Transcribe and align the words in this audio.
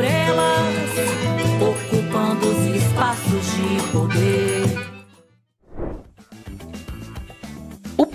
por 0.00 0.04
elas, 0.04 0.90
ocupando 1.60 2.48
os 2.48 2.74
espaços 2.74 3.54
de 3.54 3.92
poder. 3.92 4.89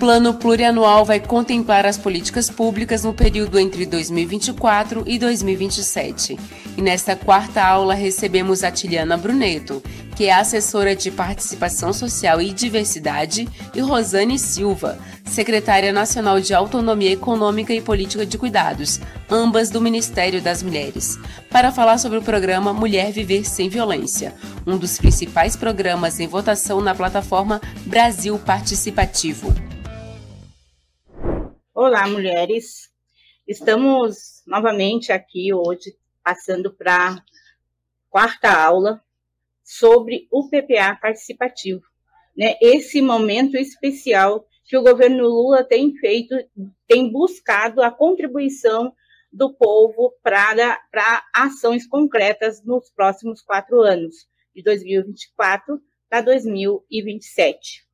Plano 0.06 0.34
Plurianual 0.34 1.04
vai 1.04 1.18
contemplar 1.18 1.84
as 1.84 1.98
políticas 1.98 2.48
públicas 2.48 3.02
no 3.02 3.12
período 3.12 3.58
entre 3.58 3.84
2024 3.84 5.02
e 5.04 5.18
2027. 5.18 6.38
E 6.76 6.80
nesta 6.80 7.16
quarta 7.16 7.60
aula 7.60 7.92
recebemos 7.92 8.62
a 8.62 8.70
Tiliana 8.70 9.16
Bruneto, 9.16 9.82
que 10.14 10.26
é 10.26 10.32
assessora 10.32 10.94
de 10.94 11.10
Participação 11.10 11.92
Social 11.92 12.40
e 12.40 12.52
Diversidade, 12.52 13.48
e 13.74 13.80
Rosane 13.80 14.38
Silva, 14.38 14.96
secretária 15.24 15.92
nacional 15.92 16.38
de 16.38 16.54
Autonomia 16.54 17.10
Econômica 17.10 17.74
e 17.74 17.80
Política 17.80 18.24
de 18.24 18.38
Cuidados, 18.38 19.00
ambas 19.28 19.70
do 19.70 19.80
Ministério 19.80 20.40
das 20.40 20.62
Mulheres, 20.62 21.18
para 21.50 21.72
falar 21.72 21.98
sobre 21.98 22.18
o 22.18 22.22
programa 22.22 22.72
Mulher 22.72 23.10
Viver 23.10 23.44
Sem 23.44 23.68
Violência, 23.68 24.32
um 24.64 24.78
dos 24.78 24.98
principais 24.98 25.56
programas 25.56 26.20
em 26.20 26.28
votação 26.28 26.80
na 26.80 26.94
plataforma 26.94 27.60
Brasil 27.84 28.38
Participativo. 28.38 29.52
Olá, 31.78 32.08
mulheres. 32.08 32.90
Estamos 33.46 34.42
novamente 34.46 35.12
aqui 35.12 35.52
hoje 35.52 35.94
passando 36.24 36.72
para 36.72 37.10
a 37.10 37.22
quarta 38.08 38.50
aula 38.50 39.04
sobre 39.62 40.26
o 40.32 40.48
PPA 40.48 40.96
participativo. 40.96 41.82
Né? 42.34 42.54
Esse 42.62 43.02
momento 43.02 43.58
especial 43.58 44.48
que 44.64 44.74
o 44.74 44.82
governo 44.82 45.24
Lula 45.24 45.62
tem 45.62 45.94
feito, 45.96 46.34
tem 46.88 47.12
buscado 47.12 47.82
a 47.82 47.90
contribuição 47.90 48.94
do 49.30 49.52
povo 49.52 50.14
para 50.22 50.80
ações 51.30 51.86
concretas 51.86 52.64
nos 52.64 52.88
próximos 52.88 53.42
quatro 53.42 53.82
anos, 53.82 54.26
de 54.54 54.62
2024 54.62 55.78
a 56.10 56.22
2027. 56.22 57.85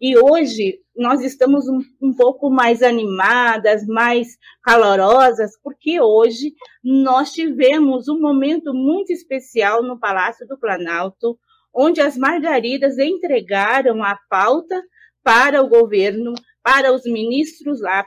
E 0.00 0.16
hoje 0.18 0.80
nós 0.96 1.22
estamos 1.22 1.68
um, 1.68 1.80
um, 2.00 2.14
pouco 2.14 2.50
mais 2.50 2.82
animadas, 2.82 3.86
mais 3.86 4.36
calorosas, 4.62 5.52
porque 5.62 6.00
hoje 6.00 6.52
nós 6.82 7.32
tivemos 7.32 8.08
um 8.08 8.20
momento 8.20 8.72
muito 8.72 9.12
especial 9.12 9.82
no 9.82 9.98
Palácio 9.98 10.46
do 10.46 10.58
Planalto, 10.58 11.38
onde 11.72 12.00
as 12.00 12.16
margaridas 12.16 12.98
entregaram 12.98 14.02
a 14.02 14.18
pauta 14.28 14.80
para 15.22 15.62
o 15.62 15.68
governo, 15.68 16.34
para 16.62 16.92
os 16.92 17.04
ministros 17.04 17.80
lá, 17.80 18.06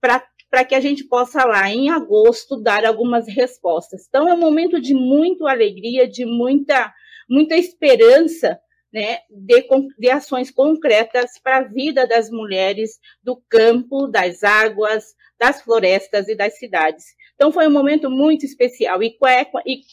para 0.00 0.64
que 0.64 0.74
a 0.74 0.80
gente 0.80 1.04
possa 1.04 1.44
lá 1.44 1.68
em 1.68 1.90
agosto 1.90 2.60
dar 2.60 2.84
algumas 2.84 3.26
respostas. 3.28 4.06
Então 4.08 4.28
é 4.28 4.34
um 4.34 4.40
momento 4.40 4.80
de 4.80 4.94
muita 4.94 5.50
alegria, 5.50 6.08
de 6.08 6.24
muita 6.24 6.92
muita 7.28 7.56
esperança 7.56 8.58
né, 8.94 9.18
de, 9.28 9.66
de 9.98 10.08
ações 10.08 10.52
concretas 10.52 11.32
para 11.42 11.58
a 11.58 11.64
vida 11.64 12.06
das 12.06 12.30
mulheres 12.30 13.00
do 13.24 13.42
campo, 13.48 14.06
das 14.06 14.44
águas, 14.44 15.16
das 15.36 15.60
florestas 15.60 16.28
e 16.28 16.36
das 16.36 16.56
cidades. 16.56 17.04
Então, 17.34 17.50
foi 17.50 17.66
um 17.66 17.72
momento 17.72 18.08
muito 18.08 18.46
especial 18.46 19.02
e, 19.02 19.18
é, 19.26 19.50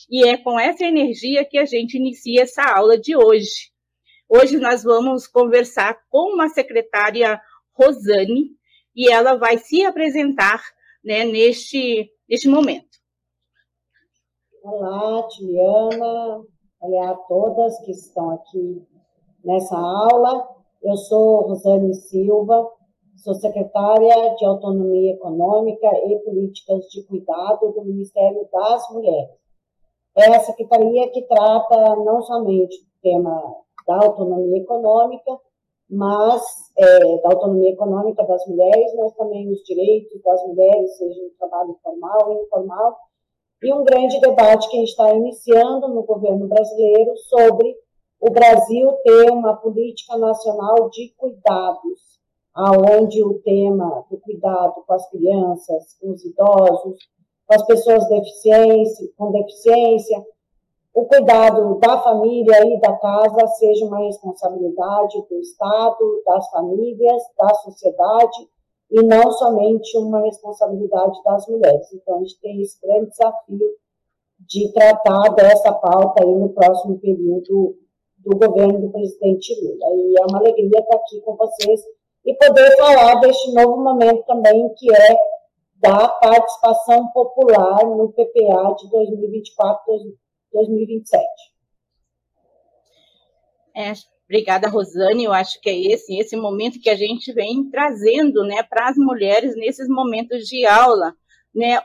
e 0.07 0.27
é 0.27 0.37
com 0.37 0.59
essa 0.59 0.85
energia 0.85 1.43
que 1.43 1.57
a 1.57 1.65
gente 1.65 1.97
inicia 1.97 2.43
essa 2.43 2.61
aula 2.61 2.95
de 2.95 3.15
hoje. 3.15 3.71
Hoje 4.29 4.59
nós 4.59 4.83
vamos 4.83 5.25
conversar 5.25 5.97
com 6.07 6.35
uma 6.35 6.47
secretária 6.47 7.41
Rosane 7.73 8.51
e 8.95 9.11
ela 9.11 9.35
vai 9.35 9.57
se 9.57 9.83
apresentar 9.83 10.61
né, 11.03 11.23
neste, 11.25 12.07
neste 12.29 12.47
momento. 12.47 13.01
Olá, 14.61 15.27
Juliana. 15.35 16.45
Olá 16.79 17.11
a 17.11 17.15
todas 17.15 17.79
que 17.85 17.91
estão 17.91 18.31
aqui 18.31 18.90
nessa 19.43 19.77
aula. 19.77 20.47
Eu 20.83 20.95
sou 20.97 21.41
Rosane 21.47 21.93
Silva, 21.93 22.69
sou 23.17 23.33
secretária 23.35 24.35
de 24.35 24.45
Autonomia 24.45 25.13
Econômica 25.13 25.87
e 26.07 26.19
Políticas 26.19 26.85
de 26.85 27.03
Cuidado 27.03 27.71
do 27.71 27.83
Ministério 27.85 28.47
das 28.51 28.89
Mulheres. 28.91 29.41
É 30.17 30.35
a 30.35 30.39
secretaria 30.39 31.09
que 31.11 31.21
trata 31.23 31.95
não 31.97 32.21
somente 32.21 32.75
o 32.77 33.01
tema 33.01 33.41
da 33.87 33.95
autonomia 34.05 34.61
econômica, 34.61 35.37
mas 35.89 36.41
é, 36.77 37.21
da 37.21 37.29
autonomia 37.29 37.71
econômica 37.71 38.23
das 38.23 38.45
mulheres, 38.47 38.93
mas 38.95 39.13
também 39.13 39.51
os 39.51 39.61
direitos 39.63 40.21
das 40.23 40.41
mulheres, 40.47 40.97
seja 40.97 41.21
no 41.21 41.29
trabalho 41.37 41.77
formal 41.83 42.29
ou 42.29 42.43
informal, 42.43 42.97
e 43.61 43.73
um 43.73 43.83
grande 43.83 44.19
debate 44.19 44.69
que 44.69 44.77
a 44.77 44.79
gente 44.79 44.89
está 44.89 45.13
iniciando 45.13 45.87
no 45.89 46.03
governo 46.03 46.47
brasileiro 46.47 47.15
sobre 47.17 47.75
o 48.21 48.29
Brasil 48.29 48.93
ter 49.03 49.31
uma 49.31 49.57
política 49.57 50.15
nacional 50.15 50.91
de 50.91 51.11
cuidados, 51.17 52.19
aonde 52.53 53.23
o 53.23 53.39
tema 53.39 54.05
do 54.11 54.17
cuidado 54.19 54.83
com 54.85 54.93
as 54.93 55.09
crianças, 55.09 55.97
com 55.99 56.11
os 56.11 56.23
idosos, 56.23 56.99
com 57.47 57.55
as 57.55 57.65
pessoas 57.65 58.07
deficiência, 58.07 59.09
com 59.17 59.31
deficiência, 59.31 60.23
o 60.93 61.05
cuidado 61.05 61.79
da 61.79 61.97
família 61.99 62.63
e 62.67 62.79
da 62.79 62.95
casa 62.97 63.47
seja 63.57 63.85
uma 63.85 64.05
responsabilidade 64.05 65.25
do 65.27 65.39
Estado, 65.39 66.21
das 66.23 66.47
famílias, 66.51 67.23
da 67.39 67.55
sociedade 67.55 68.47
e 68.91 69.01
não 69.01 69.31
somente 69.31 69.97
uma 69.97 70.21
responsabilidade 70.21 71.17
das 71.23 71.47
mulheres. 71.47 71.91
Então, 71.93 72.17
a 72.17 72.19
gente 72.19 72.39
tem 72.39 72.61
esse 72.61 72.79
grande 72.85 73.09
desafio 73.09 73.67
de 74.41 74.71
tratar 74.73 75.29
dessa 75.29 75.71
pauta 75.71 76.23
aí 76.23 76.35
no 76.35 76.49
próximo 76.49 76.99
período 76.99 77.77
do 78.23 78.37
governo 78.37 78.79
do 78.79 78.91
presidente 78.91 79.53
Lula. 79.61 79.87
E 79.95 80.15
é 80.19 80.25
uma 80.29 80.39
alegria 80.39 80.79
estar 80.79 80.95
aqui 80.95 81.21
com 81.21 81.35
vocês 81.35 81.81
e 82.25 82.35
poder 82.35 82.77
falar 82.77 83.15
deste 83.15 83.53
novo 83.53 83.83
momento 83.83 84.23
também, 84.25 84.69
que 84.77 84.93
é 84.93 85.15
da 85.77 86.07
participação 86.07 87.07
popular 87.11 87.83
no 87.83 88.13
PPA 88.13 88.75
de 88.77 88.87
2024-2027. 90.53 91.19
É, 93.75 93.93
obrigada, 94.25 94.69
Rosane. 94.69 95.23
Eu 95.23 95.33
acho 95.33 95.59
que 95.59 95.69
é 95.69 95.93
esse, 95.93 96.15
esse 96.19 96.35
momento 96.35 96.79
que 96.79 96.89
a 96.89 96.95
gente 96.95 97.33
vem 97.33 97.69
trazendo 97.71 98.43
né, 98.43 98.61
para 98.61 98.89
as 98.89 98.97
mulheres 98.97 99.55
nesses 99.55 99.87
momentos 99.87 100.45
de 100.47 100.65
aula, 100.67 101.15
né, 101.53 101.81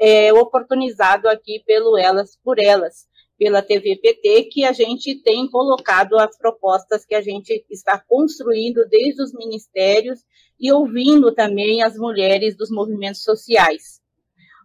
é, 0.00 0.32
oportunizado 0.32 1.28
aqui 1.28 1.62
pelo 1.64 1.96
Elas 1.96 2.36
por 2.42 2.58
Elas 2.58 3.06
pela 3.38 3.62
TVPT, 3.62 4.44
que 4.50 4.64
a 4.64 4.72
gente 4.72 5.14
tem 5.22 5.48
colocado 5.48 6.18
as 6.18 6.36
propostas 6.36 7.04
que 7.04 7.14
a 7.14 7.20
gente 7.20 7.64
está 7.70 7.98
construindo 7.98 8.86
desde 8.88 9.22
os 9.22 9.32
ministérios 9.32 10.20
e 10.58 10.72
ouvindo 10.72 11.34
também 11.34 11.82
as 11.82 11.96
mulheres 11.96 12.56
dos 12.56 12.70
movimentos 12.70 13.22
sociais. 13.22 14.00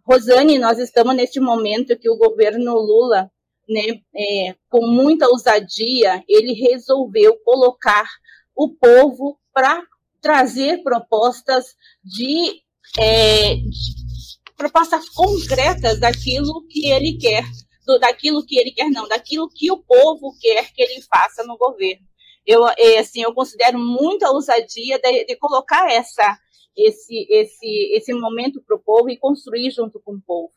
Rosane, 0.04 0.58
nós 0.58 0.78
estamos 0.78 1.14
neste 1.14 1.38
momento 1.38 1.98
que 1.98 2.10
o 2.10 2.16
governo 2.16 2.74
Lula, 2.74 3.30
né, 3.68 4.00
é, 4.14 4.54
com 4.68 4.86
muita 4.86 5.28
ousadia, 5.28 6.24
ele 6.26 6.52
resolveu 6.54 7.38
colocar 7.44 8.08
o 8.54 8.70
povo 8.70 9.38
para 9.52 9.82
trazer 10.20 10.82
propostas 10.82 11.74
de, 12.02 12.62
é, 12.98 13.54
de, 13.56 14.40
propostas 14.56 15.08
concretas 15.08 16.00
daquilo 16.00 16.66
que 16.68 16.88
ele 16.88 17.18
quer, 17.18 17.44
do, 17.86 17.98
daquilo 17.98 18.44
que 18.44 18.58
ele 18.58 18.70
quer 18.72 18.90
não, 18.90 19.08
daquilo 19.08 19.48
que 19.48 19.70
o 19.70 19.78
povo 19.78 20.36
quer 20.40 20.72
que 20.72 20.82
ele 20.82 21.02
faça 21.02 21.44
no 21.44 21.56
governo. 21.56 22.06
Eu, 22.46 22.66
é, 22.66 22.98
assim, 22.98 23.22
eu 23.22 23.32
considero 23.32 23.78
muita 23.78 24.30
ousadia 24.30 24.98
de, 24.98 25.24
de 25.24 25.36
colocar 25.36 25.90
essa, 25.92 26.38
esse, 26.76 27.26
esse, 27.30 27.92
esse 27.94 28.12
momento 28.14 28.62
para 28.66 28.76
o 28.76 28.82
povo 28.82 29.10
e 29.10 29.16
construir 29.16 29.70
junto 29.70 30.00
com 30.00 30.14
o 30.14 30.20
povo. 30.20 30.52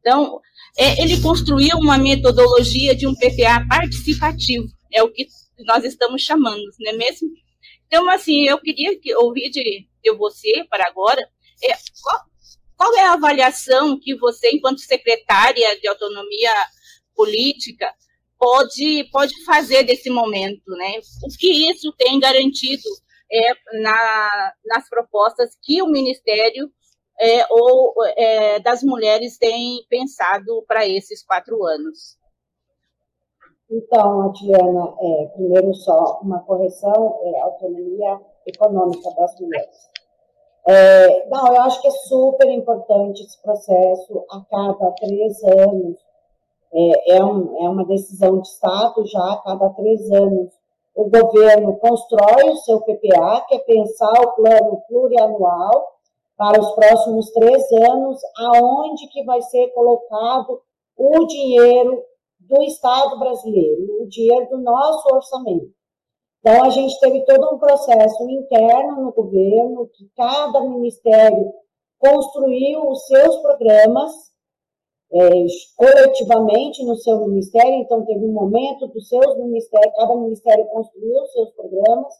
Então, 0.00 0.40
é, 0.78 1.02
ele 1.02 1.20
construiu 1.20 1.76
uma 1.78 1.98
metodologia 1.98 2.94
de 2.94 3.06
um 3.06 3.14
PPA 3.14 3.66
participativo, 3.68 4.66
é 4.92 5.02
o 5.02 5.10
que 5.10 5.26
nós 5.60 5.84
estamos 5.84 6.22
chamando, 6.22 6.62
não 6.80 6.92
é 6.92 6.96
mesmo? 6.96 7.28
Então, 7.86 8.08
assim, 8.08 8.44
eu 8.44 8.58
queria 8.58 8.98
que, 8.98 9.14
ouvir 9.16 9.50
de, 9.50 9.86
de 10.02 10.12
você 10.14 10.64
para 10.70 10.86
agora, 10.86 11.20
é, 11.62 11.72
qual, 12.02 12.20
qual 12.80 12.96
é 12.96 13.02
a 13.02 13.12
avaliação 13.12 14.00
que 14.00 14.16
você, 14.16 14.48
enquanto 14.54 14.80
secretária 14.80 15.78
de 15.78 15.86
autonomia 15.86 16.50
política, 17.14 17.92
pode, 18.38 19.04
pode 19.12 19.44
fazer 19.44 19.82
desse 19.82 20.08
momento, 20.08 20.70
né? 20.70 20.98
O 21.22 21.28
que 21.38 21.70
isso 21.70 21.92
tem 21.92 22.18
garantido 22.18 22.88
é, 23.30 23.82
na, 23.82 24.54
nas 24.64 24.88
propostas 24.88 25.58
que 25.62 25.82
o 25.82 25.88
Ministério 25.88 26.72
é, 27.20 27.44
ou 27.50 27.92
é, 28.16 28.58
das 28.60 28.82
mulheres 28.82 29.36
tem 29.36 29.84
pensado 29.90 30.64
para 30.66 30.88
esses 30.88 31.22
quatro 31.22 31.62
anos? 31.66 32.16
Então, 33.70 34.22
Adriana, 34.22 34.94
é, 35.02 35.26
primeiro 35.34 35.74
só 35.74 36.18
uma 36.22 36.40
correção, 36.44 37.20
é 37.24 37.40
autonomia 37.40 38.18
econômica 38.46 39.10
das 39.10 39.38
mulheres. 39.38 39.89
É, 40.66 41.28
não, 41.28 41.46
eu 41.48 41.60
acho 41.62 41.80
que 41.80 41.88
é 41.88 41.90
super 41.90 42.48
importante 42.48 43.22
esse 43.22 43.40
processo 43.42 44.24
a 44.30 44.40
cada 44.50 44.90
três 44.92 45.42
anos. 45.42 45.96
É, 46.72 47.16
é, 47.16 47.24
um, 47.24 47.64
é 47.64 47.68
uma 47.68 47.84
decisão 47.84 48.40
de 48.40 48.48
Estado 48.48 49.04
já 49.06 49.32
a 49.32 49.38
cada 49.38 49.70
três 49.70 50.10
anos. 50.12 50.52
O 50.94 51.08
governo 51.08 51.76
constrói 51.78 52.50
o 52.50 52.56
seu 52.56 52.80
PPA, 52.80 53.44
que 53.48 53.54
é 53.56 53.58
pensar 53.60 54.12
o 54.22 54.32
plano 54.32 54.82
plurianual 54.88 55.98
para 56.36 56.60
os 56.60 56.70
próximos 56.72 57.30
três 57.32 57.70
anos, 57.72 58.20
aonde 58.36 59.08
que 59.08 59.24
vai 59.24 59.42
ser 59.42 59.68
colocado 59.68 60.60
o 60.96 61.26
dinheiro 61.26 62.02
do 62.40 62.62
Estado 62.62 63.18
brasileiro, 63.18 64.02
o 64.02 64.08
dinheiro 64.08 64.48
do 64.50 64.58
nosso 64.58 65.14
orçamento. 65.14 65.79
Então, 66.40 66.64
a 66.64 66.70
gente 66.70 66.98
teve 67.00 67.24
todo 67.26 67.54
um 67.54 67.58
processo 67.58 68.28
interno 68.30 69.02
no 69.02 69.12
governo, 69.12 69.88
que 69.92 70.08
cada 70.16 70.60
ministério 70.62 71.52
construiu 71.98 72.88
os 72.88 73.06
seus 73.06 73.36
programas 73.42 74.10
é, 75.12 75.28
coletivamente 75.76 76.84
no 76.84 76.96
seu 76.96 77.18
ministério, 77.26 77.74
então 77.74 78.04
teve 78.06 78.24
um 78.24 78.32
momento 78.32 78.86
dos 78.88 79.08
seus 79.08 79.36
ministérios, 79.36 79.94
cada 79.96 80.14
ministério 80.16 80.64
construiu 80.66 81.22
os 81.22 81.32
seus 81.32 81.50
programas. 81.50 82.14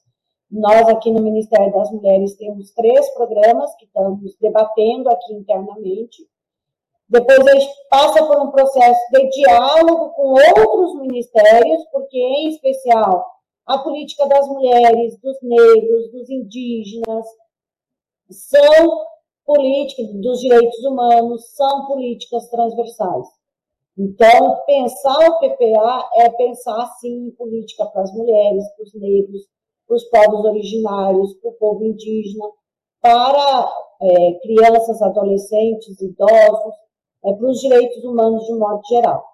Nós 0.51 0.89
aqui 0.89 1.13
no 1.13 1.23
Ministério 1.23 1.73
das 1.73 1.91
Mulheres 1.93 2.37
temos 2.37 2.73
três 2.73 3.09
programas 3.15 3.73
que 3.77 3.85
estamos 3.85 4.37
debatendo 4.41 5.09
aqui 5.09 5.33
internamente. 5.35 6.27
Depois 7.09 7.39
a 7.39 7.59
gente 7.59 7.73
passa 7.89 8.27
por 8.27 8.41
um 8.41 8.51
processo 8.51 9.01
de 9.13 9.29
diálogo 9.31 10.11
com 10.11 10.35
outros 10.59 11.01
ministérios, 11.01 11.85
porque 11.93 12.19
em 12.19 12.49
especial 12.49 13.25
a 13.67 13.79
política 13.79 14.27
das 14.27 14.49
mulheres, 14.49 15.19
dos 15.21 15.37
negros, 15.43 16.11
dos 16.11 16.29
indígenas, 16.31 17.27
são 18.31 19.07
políticas 19.45 20.13
dos 20.21 20.41
direitos 20.41 20.85
humanos, 20.85 21.45
são 21.55 21.87
políticas 21.87 22.49
transversais. 22.49 23.27
Então, 23.99 24.57
pensar 24.67 25.19
o 25.29 25.39
PPA 25.39 26.09
é 26.17 26.31
pensar, 26.31 26.87
sim, 27.01 27.27
em 27.27 27.31
política 27.33 27.85
para 27.87 28.03
as 28.03 28.13
mulheres, 28.15 28.65
para 28.75 28.85
os 28.85 28.95
negros, 28.95 29.43
para 29.87 29.97
os 29.97 30.05
povos 30.05 30.45
originários, 30.47 31.35
para 31.35 31.51
o 31.51 31.55
povo 31.55 31.85
indígena, 31.85 32.47
para 33.03 33.73
é, 34.01 34.33
crianças, 34.41 35.03
adolescentes, 35.03 36.01
idosos, 36.01 36.75
é, 37.25 37.33
para 37.33 37.47
os 37.47 37.61
direitos 37.61 38.03
humanos 38.05 38.45
de 38.47 38.55
um 38.55 38.59
modo 38.59 38.81
geral. 38.89 39.30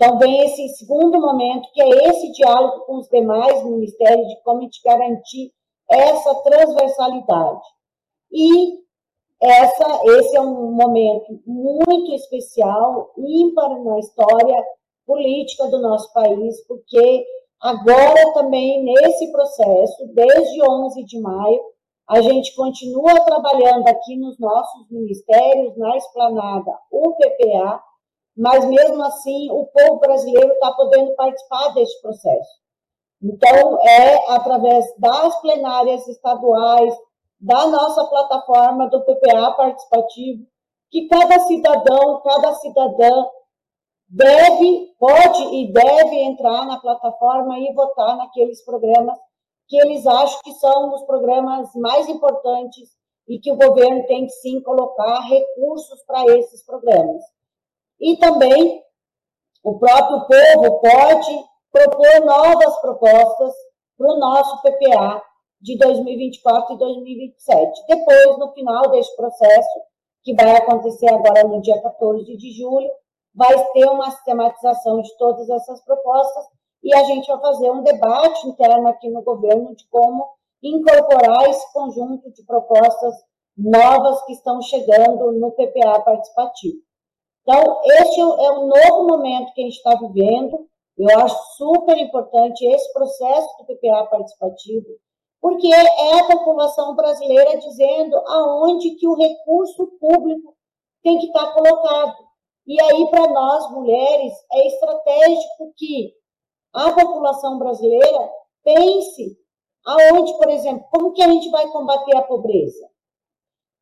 Então, 0.00 0.18
vem 0.18 0.46
esse 0.46 0.66
segundo 0.78 1.20
momento, 1.20 1.70
que 1.74 1.82
é 1.82 2.08
esse 2.08 2.32
diálogo 2.32 2.86
com 2.86 2.96
os 2.96 3.08
demais 3.10 3.62
ministérios 3.64 4.26
de 4.28 4.42
como 4.42 4.60
a 4.60 4.62
gente 4.62 4.80
garantir 4.82 5.52
essa 5.90 6.34
transversalidade. 6.36 7.60
E 8.32 8.78
essa, 9.42 10.00
esse 10.06 10.36
é 10.38 10.40
um 10.40 10.72
momento 10.72 11.38
muito 11.46 12.14
especial, 12.14 13.12
ímpar 13.18 13.78
na 13.84 13.98
história 13.98 14.64
política 15.06 15.66
do 15.66 15.82
nosso 15.82 16.10
país, 16.14 16.66
porque 16.66 17.26
agora 17.60 18.32
também, 18.32 18.82
nesse 18.82 19.30
processo, 19.30 20.14
desde 20.14 20.62
11 20.62 21.04
de 21.04 21.20
maio, 21.20 21.60
a 22.08 22.22
gente 22.22 22.56
continua 22.56 23.20
trabalhando 23.26 23.86
aqui 23.86 24.16
nos 24.16 24.38
nossos 24.38 24.90
ministérios, 24.90 25.76
na 25.76 25.94
esplanada 25.98 26.72
UPPA, 26.90 27.89
mas 28.36 28.64
mesmo 28.64 29.02
assim 29.04 29.50
o 29.50 29.66
povo 29.66 30.00
brasileiro 30.00 30.52
está 30.52 30.72
podendo 30.72 31.14
participar 31.14 31.74
deste 31.74 32.00
processo. 32.00 32.60
Então, 33.22 33.78
é 33.82 34.32
através 34.32 34.86
das 34.98 35.40
plenárias 35.40 36.08
estaduais, 36.08 36.94
da 37.38 37.66
nossa 37.66 38.04
plataforma 38.06 38.88
do 38.88 39.02
PPA 39.02 39.52
participativo, 39.52 40.46
que 40.90 41.06
cada 41.06 41.38
cidadão, 41.40 42.20
cada 42.22 42.54
cidadã 42.54 43.26
deve, 44.08 44.94
pode 44.98 45.42
e 45.54 45.72
deve 45.72 46.16
entrar 46.16 46.66
na 46.66 46.80
plataforma 46.80 47.58
e 47.58 47.72
votar 47.72 48.16
naqueles 48.16 48.64
programas 48.64 49.18
que 49.68 49.76
eles 49.76 50.04
acham 50.04 50.40
que 50.42 50.52
são 50.54 50.92
os 50.92 51.04
programas 51.04 51.72
mais 51.76 52.08
importantes 52.08 52.90
e 53.28 53.38
que 53.38 53.52
o 53.52 53.56
governo 53.56 54.04
tem 54.06 54.26
que 54.26 54.32
sim 54.32 54.60
colocar 54.62 55.20
recursos 55.20 56.02
para 56.04 56.24
esses 56.36 56.64
programas. 56.66 57.22
E 58.00 58.16
também 58.16 58.82
o 59.62 59.78
próprio 59.78 60.26
povo 60.26 60.80
pode 60.80 61.44
propor 61.70 62.24
novas 62.24 62.80
propostas 62.80 63.54
para 63.96 64.12
o 64.12 64.18
nosso 64.18 64.62
PPA 64.62 65.22
de 65.60 65.76
2024 65.76 66.74
e 66.74 66.78
2027. 66.78 67.86
Depois, 67.86 68.38
no 68.38 68.52
final 68.52 68.90
deste 68.90 69.14
processo, 69.16 69.80
que 70.22 70.34
vai 70.34 70.56
acontecer 70.56 71.12
agora 71.12 71.44
no 71.44 71.60
dia 71.60 71.80
14 71.82 72.36
de 72.36 72.52
julho, 72.52 72.90
vai 73.34 73.54
ter 73.72 73.86
uma 73.86 74.10
sistematização 74.10 75.02
de 75.02 75.16
todas 75.16 75.48
essas 75.48 75.82
propostas 75.84 76.44
e 76.82 76.94
a 76.94 77.04
gente 77.04 77.26
vai 77.28 77.40
fazer 77.40 77.70
um 77.70 77.82
debate 77.82 78.48
interno 78.48 78.88
aqui 78.88 79.08
no 79.10 79.22
governo 79.22 79.74
de 79.74 79.86
como 79.88 80.26
incorporar 80.62 81.48
esse 81.48 81.72
conjunto 81.72 82.30
de 82.32 82.44
propostas 82.44 83.14
novas 83.56 84.24
que 84.24 84.32
estão 84.32 84.60
chegando 84.62 85.32
no 85.32 85.52
PPA 85.52 86.00
participativo. 86.00 86.78
Então, 87.42 87.80
este 87.84 88.20
é 88.20 88.52
um 88.52 88.66
novo 88.66 89.06
momento 89.08 89.52
que 89.54 89.62
a 89.62 89.64
gente 89.64 89.76
está 89.76 89.94
vivendo. 89.96 90.68
Eu 90.96 91.18
acho 91.20 91.56
super 91.56 91.96
importante 91.96 92.66
esse 92.66 92.92
processo 92.92 93.48
do 93.58 93.64
PPA 93.64 94.06
participativo, 94.06 94.88
porque 95.40 95.72
é 95.72 96.20
a 96.20 96.26
população 96.26 96.94
brasileira 96.94 97.58
dizendo 97.58 98.16
aonde 98.26 98.96
que 98.96 99.08
o 99.08 99.14
recurso 99.14 99.86
público 99.98 100.54
tem 101.02 101.18
que 101.18 101.26
estar 101.26 101.54
colocado. 101.54 102.16
E 102.66 102.80
aí, 102.80 103.10
para 103.10 103.26
nós, 103.28 103.70
mulheres, 103.72 104.32
é 104.52 104.66
estratégico 104.66 105.72
que 105.76 106.12
a 106.74 106.92
população 106.92 107.58
brasileira 107.58 108.30
pense 108.62 109.38
aonde, 109.86 110.36
por 110.36 110.50
exemplo, 110.50 110.86
como 110.90 111.12
que 111.12 111.22
a 111.22 111.28
gente 111.28 111.48
vai 111.50 111.66
combater 111.68 112.16
a 112.16 112.22
pobreza? 112.22 112.89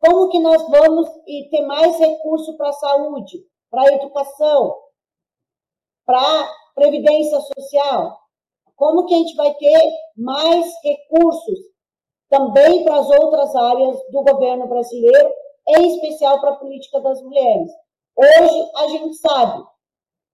Como 0.00 0.28
que 0.31 0.40
nós 0.40 0.62
vamos 0.69 1.09
ter 1.50 1.67
mais 1.67 1.99
recurso 1.99 2.57
para 2.57 2.69
a 2.69 2.73
saúde? 2.73 3.49
para 3.71 3.83
a 3.83 3.95
educação, 3.95 4.76
para 6.07 6.19
a 6.19 6.49
previdência 6.75 7.40
social? 7.40 8.19
Como 8.76 9.07
que 9.07 9.14
a 9.14 9.19
gente 9.19 9.35
vai 9.35 9.52
ter 9.55 9.93
mais 10.17 10.67
recursos 10.83 11.59
também 12.31 12.85
para 12.85 12.99
as 12.99 13.11
outras 13.11 13.55
áreas 13.55 13.99
do 14.11 14.23
governo 14.23 14.69
brasileiro, 14.69 15.33
em 15.69 15.95
especial 15.95 16.40
para 16.40 16.50
a 16.50 16.57
política 16.57 17.00
das 17.00 17.21
mulheres? 17.23 17.71
Hoje 18.17 18.71
a 18.76 18.88
gente 18.88 19.14
sabe 19.17 19.64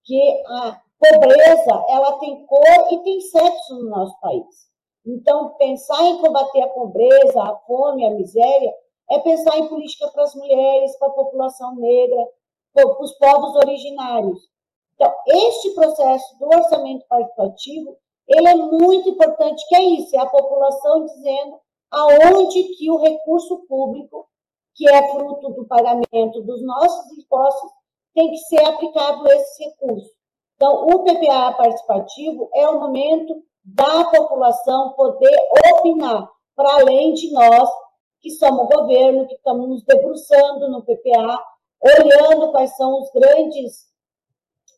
que 0.05 0.43
a 0.47 0.81
pobreza 0.99 1.85
ela 1.89 2.19
tem 2.19 2.45
cor 2.47 2.93
e 2.93 3.03
tem 3.03 3.21
sexo 3.21 3.75
no 3.77 3.91
nosso 3.91 4.19
país. 4.21 4.73
Então, 5.07 5.55
pensar 5.57 6.03
em 6.03 6.19
combater 6.19 6.63
a 6.63 6.69
pobreza, 6.69 7.43
a 7.43 7.57
fome, 7.67 8.07
a 8.07 8.11
miséria, 8.11 8.73
é 9.11 9.19
pensar 9.19 9.59
em 9.59 9.69
política 9.69 10.09
para 10.09 10.25
as 10.25 10.35
mulheres, 10.35 10.97
para 10.99 11.09
a 11.09 11.13
população 11.13 11.75
negra, 11.77 12.29
para 12.73 13.03
os 13.03 13.13
povos 13.19 13.57
originários. 13.57 14.49
Então, 14.95 15.13
este 15.27 15.75
processo 15.75 16.39
do 16.39 16.47
orçamento 16.47 17.05
participativo 17.09 17.97
ele 18.27 18.49
é 18.49 18.55
muito 18.55 19.09
importante, 19.11 19.67
que 19.69 19.77
é 19.77 19.83
isso, 19.83 20.17
é 20.17 20.19
a 20.19 20.27
população 20.27 21.05
dizendo 21.05 21.61
aonde 21.91 22.65
que 22.75 22.91
o 22.91 22.97
recurso 22.97 23.65
público, 23.69 24.27
que 24.75 24.89
é 24.89 25.13
fruto 25.13 25.51
do 25.51 25.67
pagamento 25.67 26.41
dos 26.43 26.65
nossos 26.65 27.19
impostos, 27.19 27.71
tem 28.15 28.31
que 28.31 28.39
ser 28.39 28.65
aplicado 28.65 29.27
esse 29.31 29.65
recurso. 29.65 30.11
Então, 30.57 30.87
o 30.87 31.05
PPA 31.05 31.53
participativo 31.53 32.49
é 32.55 32.69
o 32.69 32.81
momento 32.81 33.43
da 33.65 34.05
população 34.05 34.93
poder 34.93 35.37
opinar, 35.73 36.29
para 36.57 36.81
além 36.81 37.13
de 37.13 37.33
nós, 37.33 37.69
que 38.25 38.31
somos 38.31 38.67
governo, 38.75 39.29
que 39.29 39.35
estamos 39.35 39.69
nos 39.69 39.85
debruçando 39.85 40.71
no 40.71 40.83
PPA, 40.83 41.39
olhando 41.83 42.51
quais 42.53 42.75
são 42.75 43.03
os 43.03 43.11
grandes 43.11 43.85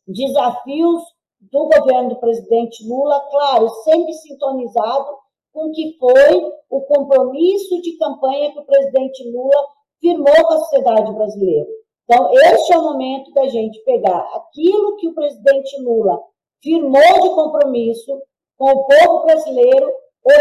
desafios 0.05 1.01
do 1.39 1.69
governo 1.69 2.09
do 2.09 2.19
presidente 2.19 2.85
Lula, 2.85 3.21
claro, 3.31 3.69
sempre 3.85 4.11
sintonizado 4.11 5.17
com 5.53 5.69
o 5.69 5.71
que 5.71 5.97
foi 5.97 6.51
o 6.69 6.81
compromisso 6.81 7.81
de 7.81 7.97
campanha 7.97 8.51
que 8.51 8.59
o 8.59 8.65
presidente 8.65 9.23
Lula 9.31 9.65
firmou 10.01 10.45
com 10.45 10.53
a 10.53 10.59
sociedade 10.59 11.13
brasileira. 11.13 11.67
Então, 12.03 12.29
este 12.33 12.73
é 12.73 12.77
o 12.77 12.83
momento 12.83 13.31
da 13.31 13.47
gente 13.47 13.79
pegar 13.85 14.27
aquilo 14.35 14.97
que 14.97 15.07
o 15.07 15.13
presidente 15.13 15.81
Lula 15.81 16.21
firmou 16.61 17.21
de 17.21 17.29
compromisso 17.29 18.21
com 18.57 18.71
o 18.71 18.85
povo 18.85 19.23
brasileiro, 19.23 19.89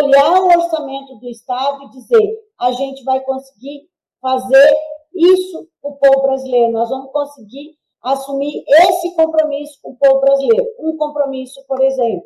olhar 0.03 0.41
o 0.41 0.47
orçamento 0.47 1.17
do 1.17 1.29
Estado 1.29 1.85
e 1.85 1.91
dizer: 1.91 2.39
a 2.59 2.73
gente 2.73 3.05
vai 3.05 3.21
conseguir 3.21 3.89
fazer 4.21 4.77
isso 5.15 5.69
com 5.81 5.91
o 5.91 5.97
povo 5.97 6.23
brasileiro, 6.23 6.73
nós 6.73 6.89
vamos 6.89 7.11
conseguir 7.13 7.77
assumir 8.03 8.65
esse 8.67 9.15
compromisso 9.15 9.79
com 9.83 9.91
o 9.93 9.97
povo 9.97 10.21
brasileiro. 10.21 10.67
Um 10.79 10.97
compromisso, 10.97 11.65
por 11.67 11.83
exemplo, 11.83 12.25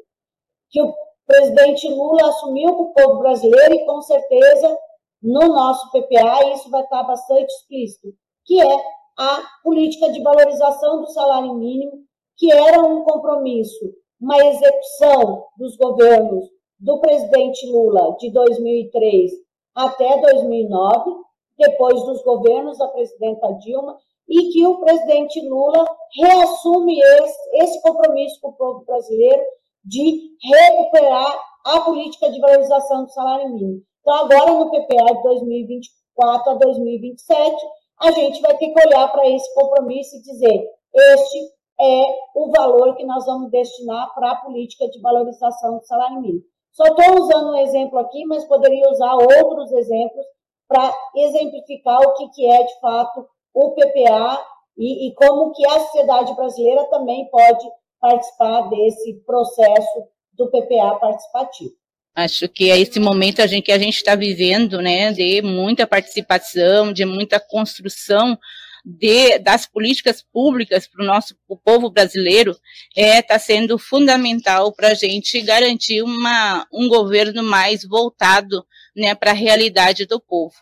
que 0.71 0.83
o 0.83 0.95
presidente 1.27 1.89
Lula 1.89 2.29
assumiu 2.29 2.75
com 2.75 2.83
o 2.85 2.93
povo 2.93 3.19
brasileiro 3.21 3.75
e, 3.75 3.87
com 3.87 4.03
certeza, 4.03 4.77
no 5.23 5.49
nosso 5.49 5.91
PPA, 5.91 6.53
isso 6.55 6.71
vai 6.71 6.83
estar 6.83 7.03
bastante 7.05 7.53
explícito, 7.53 8.09
que 8.45 8.61
é 8.61 8.77
a 9.19 9.43
política 9.63 10.11
de 10.11 10.23
valorização 10.23 11.03
do 11.03 11.09
salário 11.09 11.55
mínimo, 11.55 12.05
que 12.37 12.51
era 12.51 12.81
um 12.83 13.05
compromisso, 13.05 13.93
uma 14.21 14.37
execução 14.39 15.47
dos 15.57 15.77
governos 15.77 16.47
do 16.81 16.99
presidente 16.99 17.71
Lula 17.71 18.17
de 18.19 18.31
2003 18.33 19.33
até 19.75 20.21
2009, 20.21 21.11
depois 21.59 22.03
dos 22.05 22.23
governos 22.23 22.79
da 22.79 22.89
presidenta 22.89 23.53
Dilma, 23.55 23.99
e 24.29 24.49
que 24.51 24.67
o 24.67 24.79
presidente 24.81 25.41
Lula 25.47 25.85
reassume 26.19 26.99
esse, 26.99 27.65
esse 27.65 27.83
compromisso 27.83 28.41
com 28.41 28.49
o 28.49 28.53
povo 28.55 28.85
brasileiro 28.85 29.43
de 29.85 30.31
recuperar 30.43 31.39
a 31.67 31.81
política 31.81 32.31
de 32.31 32.41
valorização 32.41 33.05
do 33.05 33.11
salário 33.11 33.51
mínimo. 33.51 33.83
Então, 34.01 34.15
agora 34.15 34.53
no 34.53 34.71
PPA 34.71 35.15
de 35.15 35.23
2024 35.23 36.51
a 36.51 36.55
2027, 36.55 37.57
a 38.01 38.11
gente 38.13 38.41
vai 38.41 38.57
ter 38.57 38.71
que 38.71 38.87
olhar 38.87 39.09
para 39.09 39.29
esse 39.29 39.53
compromisso 39.55 40.17
e 40.17 40.23
dizer: 40.23 40.65
este 40.95 41.39
é 41.81 42.19
o 42.35 42.51
valor 42.51 42.97
que 42.97 43.05
nós 43.05 43.27
vamos 43.27 43.51
destinar 43.51 44.15
para 44.15 44.33
a 44.33 44.37
política 44.37 44.89
de 44.89 45.01
valorização 45.01 45.79
do 45.79 45.85
salário 45.85 46.21
mínimo. 46.21 46.45
Só 46.73 46.85
estou 46.85 47.21
usando 47.21 47.51
um 47.51 47.59
exemplo 47.59 47.99
aqui, 47.99 48.25
mas 48.27 48.45
poderia 48.45 48.89
usar 48.91 49.15
outros 49.15 49.73
exemplos 49.73 50.25
para 50.69 50.95
exemplificar 51.17 52.01
o 52.01 52.15
que, 52.15 52.29
que 52.29 52.51
é, 52.51 52.63
de 52.63 52.81
fato, 52.81 53.27
o 53.53 53.71
PPA 53.73 54.41
e, 54.79 55.09
e 55.09 55.15
como 55.15 55.53
que 55.53 55.67
a 55.67 55.81
sociedade 55.81 56.35
brasileira 56.35 56.85
também 56.85 57.29
pode 57.29 57.67
participar 58.01 58.63
desse 58.71 59.15
processo 59.27 60.05
do 60.33 60.49
PPA 60.49 60.97
participativo. 61.01 61.75
Acho 62.15 62.49
que 62.49 62.71
é 62.71 62.79
esse 62.79 62.99
momento 62.99 63.41
a 63.41 63.47
gente, 63.47 63.65
que 63.65 63.73
a 63.73 63.79
gente 63.79 63.97
está 63.97 64.15
vivendo, 64.15 64.81
né, 64.81 65.13
de 65.13 65.43
muita 65.43 65.87
participação, 65.87 66.93
de 66.93 67.05
muita 67.05 67.39
construção 67.39 68.39
de, 68.85 69.39
das 69.39 69.67
políticas 69.67 70.23
públicas 70.23 70.87
para 70.87 71.03
o 71.03 71.07
nosso 71.07 71.37
o 71.49 71.57
povo 71.57 71.91
brasileiro, 71.91 72.53
está 72.97 73.01
é, 73.01 73.23
tá 73.23 73.39
sendo 73.39 73.79
fundamental 73.79 74.73
para 74.73 74.89
a 74.89 74.95
gente 74.95 75.41
garantir 75.43 76.03
uma, 76.03 76.67
um 76.73 76.89
governo 76.89 77.43
mais 77.43 77.85
voltado 77.85 78.65
né, 78.97 79.15
para 79.15 79.31
a 79.31 79.35
realidade 79.35 80.07
do 80.07 80.21
povo. 80.21 80.55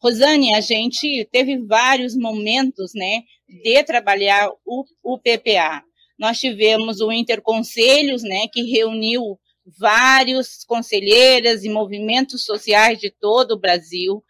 Rosane, 0.00 0.54
a 0.54 0.60
gente 0.60 1.28
teve 1.30 1.58
vários 1.58 2.16
momentos 2.16 2.92
né, 2.94 3.22
de 3.48 3.82
trabalhar 3.84 4.50
o, 4.64 4.84
o 5.02 5.18
PPA. 5.18 5.84
Nós 6.18 6.38
tivemos 6.38 7.00
o 7.00 7.12
Interconselhos, 7.12 8.22
né, 8.22 8.48
que 8.52 8.62
reuniu 8.62 9.38
vários 9.78 10.64
conselheiras 10.64 11.64
e 11.64 11.68
movimentos 11.68 12.44
sociais 12.44 12.98
de 12.98 13.10
todo 13.10 13.52
o 13.52 13.58
Brasil. 13.58 14.22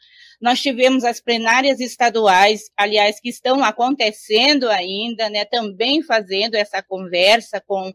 Nós 0.42 0.60
tivemos 0.60 1.04
as 1.04 1.20
plenárias 1.20 1.78
estaduais, 1.78 2.68
aliás, 2.76 3.20
que 3.20 3.28
estão 3.28 3.62
acontecendo 3.62 4.68
ainda, 4.68 5.30
né, 5.30 5.44
também 5.44 6.02
fazendo 6.02 6.56
essa 6.56 6.82
conversa 6.82 7.60
com, 7.64 7.94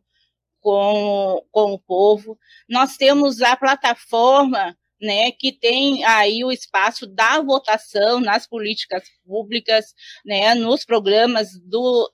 com, 0.61 1.43
com 1.51 1.73
o 1.73 1.79
povo. 1.79 2.39
Nós 2.69 2.95
temos 2.95 3.41
a 3.41 3.57
plataforma 3.57 4.77
né, 5.01 5.29
que 5.31 5.51
tem 5.51 6.05
aí 6.05 6.43
o 6.45 6.51
espaço 6.51 7.05
da 7.05 7.41
votação 7.41 8.21
nas 8.21 8.47
políticas 8.47 9.03
públicas, 9.25 9.93
né, 10.25 10.55
nos 10.55 10.85
programas 10.85 11.49
do, 11.59 12.09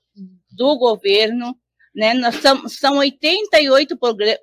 do 0.50 0.76
governo, 0.76 1.56
né, 1.94 2.12
são, 2.42 2.68
são 2.68 2.96
88 2.98 3.96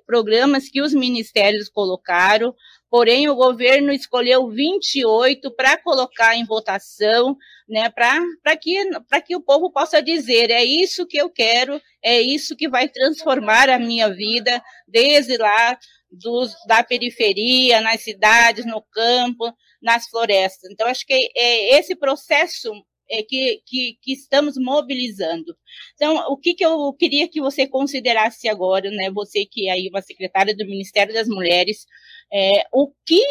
programas 0.06 0.68
que 0.68 0.80
os 0.80 0.94
ministérios 0.94 1.68
colocaram, 1.68 2.54
porém 2.92 3.26
o 3.26 3.34
governo 3.34 3.90
escolheu 3.90 4.50
28 4.50 5.50
para 5.52 5.78
colocar 5.78 6.36
em 6.36 6.44
votação, 6.44 7.34
né, 7.66 7.88
para 7.88 8.54
que, 8.54 8.84
que 9.24 9.34
o 9.34 9.40
povo 9.40 9.72
possa 9.72 10.02
dizer, 10.02 10.50
é 10.50 10.62
isso 10.62 11.06
que 11.06 11.16
eu 11.16 11.30
quero, 11.30 11.80
é 12.02 12.20
isso 12.20 12.54
que 12.54 12.68
vai 12.68 12.90
transformar 12.90 13.70
a 13.70 13.78
minha 13.78 14.10
vida, 14.10 14.62
desde 14.86 15.38
lá 15.38 15.78
dos, 16.10 16.54
da 16.66 16.84
periferia, 16.84 17.80
nas 17.80 18.02
cidades, 18.02 18.66
no 18.66 18.82
campo, 18.82 19.50
nas 19.80 20.06
florestas. 20.10 20.70
Então, 20.70 20.86
acho 20.86 21.06
que 21.06 21.14
é 21.34 21.78
esse 21.78 21.96
processo 21.96 22.70
é 23.10 23.22
que, 23.22 23.62
que, 23.66 23.98
que, 24.02 24.12
estamos 24.12 24.56
mobilizando. 24.58 25.56
Então, 25.94 26.16
o 26.28 26.36
que, 26.36 26.54
que 26.54 26.64
eu 26.64 26.92
queria 26.92 27.26
que 27.26 27.40
você 27.40 27.66
considerasse 27.66 28.48
agora, 28.48 28.90
né, 28.90 29.10
você 29.10 29.46
que 29.46 29.68
é 29.68 29.72
aí 29.72 29.88
uma 29.88 30.02
secretária 30.02 30.54
do 30.54 30.66
Ministério 30.66 31.12
das 31.12 31.28
Mulheres, 31.28 31.86
é, 32.32 32.64
o 32.72 32.92
que 33.04 33.22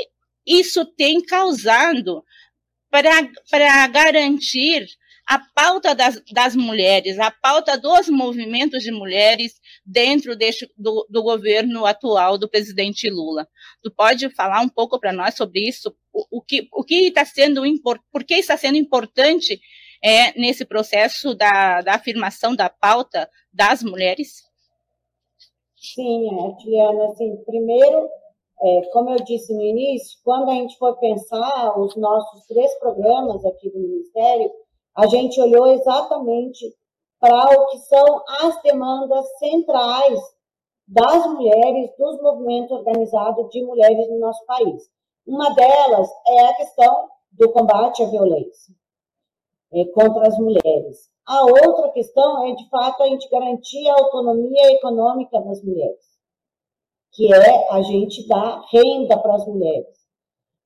isso 0.45 0.85
tem 0.85 1.21
causado 1.21 2.23
para 2.89 3.87
garantir 3.87 4.87
a 5.25 5.39
pauta 5.55 5.95
das, 5.95 6.21
das 6.33 6.55
mulheres, 6.55 7.17
a 7.17 7.31
pauta 7.31 7.77
dos 7.77 8.09
movimentos 8.09 8.83
de 8.83 8.91
mulheres 8.91 9.61
dentro 9.85 10.35
deste, 10.35 10.69
do, 10.77 11.07
do 11.09 11.23
governo 11.23 11.85
atual 11.85 12.37
do 12.37 12.49
presidente 12.49 13.09
Lula. 13.09 13.47
Tu 13.81 13.89
pode 13.91 14.29
falar 14.31 14.61
um 14.61 14.67
pouco 14.67 14.99
para 14.99 15.13
nós 15.13 15.35
sobre 15.35 15.61
isso? 15.67 15.95
O, 16.11 16.39
o, 16.39 16.41
que 16.41 16.67
o 16.73 16.83
que 16.83 17.07
está 17.07 17.23
sendo 17.23 17.61
por 17.81 18.23
que 18.25 18.35
está 18.35 18.57
sendo 18.57 18.75
importante 18.75 19.61
é, 20.03 20.37
nesse 20.37 20.65
processo 20.65 21.33
da, 21.33 21.81
da 21.81 21.93
afirmação 21.93 22.53
da 22.53 22.69
pauta 22.69 23.29
das 23.53 23.81
mulheres? 23.83 24.43
Sim, 25.77 26.27
Juliana, 26.61 27.05
assim, 27.05 27.37
primeiro, 27.45 28.09
é, 28.63 28.81
como 28.91 29.09
eu 29.09 29.17
disse 29.23 29.53
no 29.53 29.61
início, 29.61 30.19
quando 30.23 30.49
a 30.49 30.53
gente 30.53 30.77
for 30.77 30.97
pensar 30.97 31.79
os 31.79 31.95
nossos 31.95 32.45
três 32.45 32.73
programas 32.79 33.43
aqui 33.45 33.69
do 33.69 33.79
Ministério, 33.79 34.51
a 34.95 35.07
gente 35.07 35.41
olhou 35.41 35.67
exatamente 35.67 36.65
para 37.19 37.59
o 37.59 37.67
que 37.67 37.77
são 37.79 38.23
as 38.41 38.61
demandas 38.61 39.25
centrais 39.37 40.19
das 40.87 41.25
mulheres, 41.27 41.91
dos 41.97 42.21
movimentos 42.21 42.71
organizados 42.71 43.49
de 43.49 43.63
mulheres 43.63 44.09
no 44.09 44.19
nosso 44.19 44.45
país. 44.45 44.83
Uma 45.25 45.53
delas 45.53 46.09
é 46.27 46.45
a 46.47 46.53
questão 46.55 47.09
do 47.31 47.51
combate 47.51 48.03
à 48.03 48.07
violência 48.07 48.75
é, 49.73 49.85
contra 49.85 50.27
as 50.27 50.37
mulheres. 50.37 51.09
A 51.25 51.45
outra 51.45 51.91
questão 51.91 52.45
é, 52.45 52.53
de 52.53 52.67
fato, 52.69 53.03
a 53.03 53.07
gente 53.07 53.29
garantir 53.29 53.87
a 53.87 53.93
autonomia 53.93 54.71
econômica 54.73 55.39
das 55.39 55.63
mulheres, 55.63 56.10
que 57.13 57.33
é 57.33 57.73
a 57.73 57.81
gente 57.81 58.27
dar 58.27 58.61
renda 58.71 59.17
para 59.17 59.35
as 59.35 59.45
mulheres. 59.45 60.01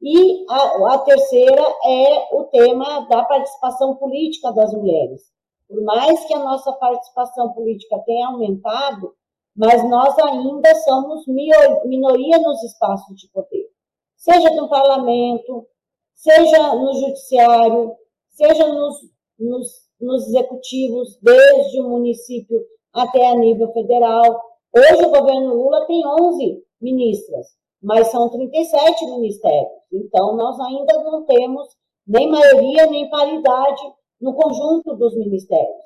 E 0.02 0.46
a, 0.50 0.94
a 0.94 0.98
terceira 1.00 1.64
é 1.86 2.36
o 2.36 2.44
tema 2.46 3.08
da 3.08 3.24
participação 3.24 3.96
política 3.96 4.52
das 4.52 4.74
mulheres. 4.74 5.24
Por 5.68 5.82
mais 5.84 6.24
que 6.25 6.34
a 6.34 6.40
nossa 6.40 6.72
participação 6.74 7.54
política 7.54 7.98
tenha 8.06 8.28
aumentado, 8.28 9.16
mas 9.56 9.90
nós 9.90 10.18
ainda 10.20 10.75
somos 10.75 11.25
minoria 11.28 12.38
nos 12.40 12.62
espaços 12.64 13.16
de 13.16 13.30
poder, 13.30 13.68
seja 14.16 14.52
no 14.52 14.70
parlamento, 14.70 15.66
seja 16.14 16.75
no 16.75 16.94
judiciário, 16.94 17.96
seja 18.30 18.68
nos, 18.68 18.98
nos, 19.40 19.68
nos 20.00 20.28
executivos, 20.28 21.18
desde 21.22 21.82
o 21.82 21.90
município 21.90 22.60
até 22.94 23.28
a 23.28 23.36
nível 23.36 23.72
federal, 23.74 24.40
Hoje 24.77 25.05
o 25.05 25.10
governo 25.10 25.53
Lula 25.53 25.86
tem 25.86 26.05
11 26.05 26.62
ministras, 26.82 27.48
mas 27.82 28.12
são 28.12 28.29
37 28.29 29.05
ministérios. 29.05 29.72
Então, 29.89 30.36
nós 30.36 30.60
ainda 30.60 31.01
não 31.01 31.25
temos 31.25 31.65
nem 32.05 32.29
maioria, 32.29 32.86
nem 32.88 33.10
paridade 33.10 33.82
no 34.20 34.34
conjunto 34.34 34.94
dos 34.98 35.15
ministérios. 35.15 35.86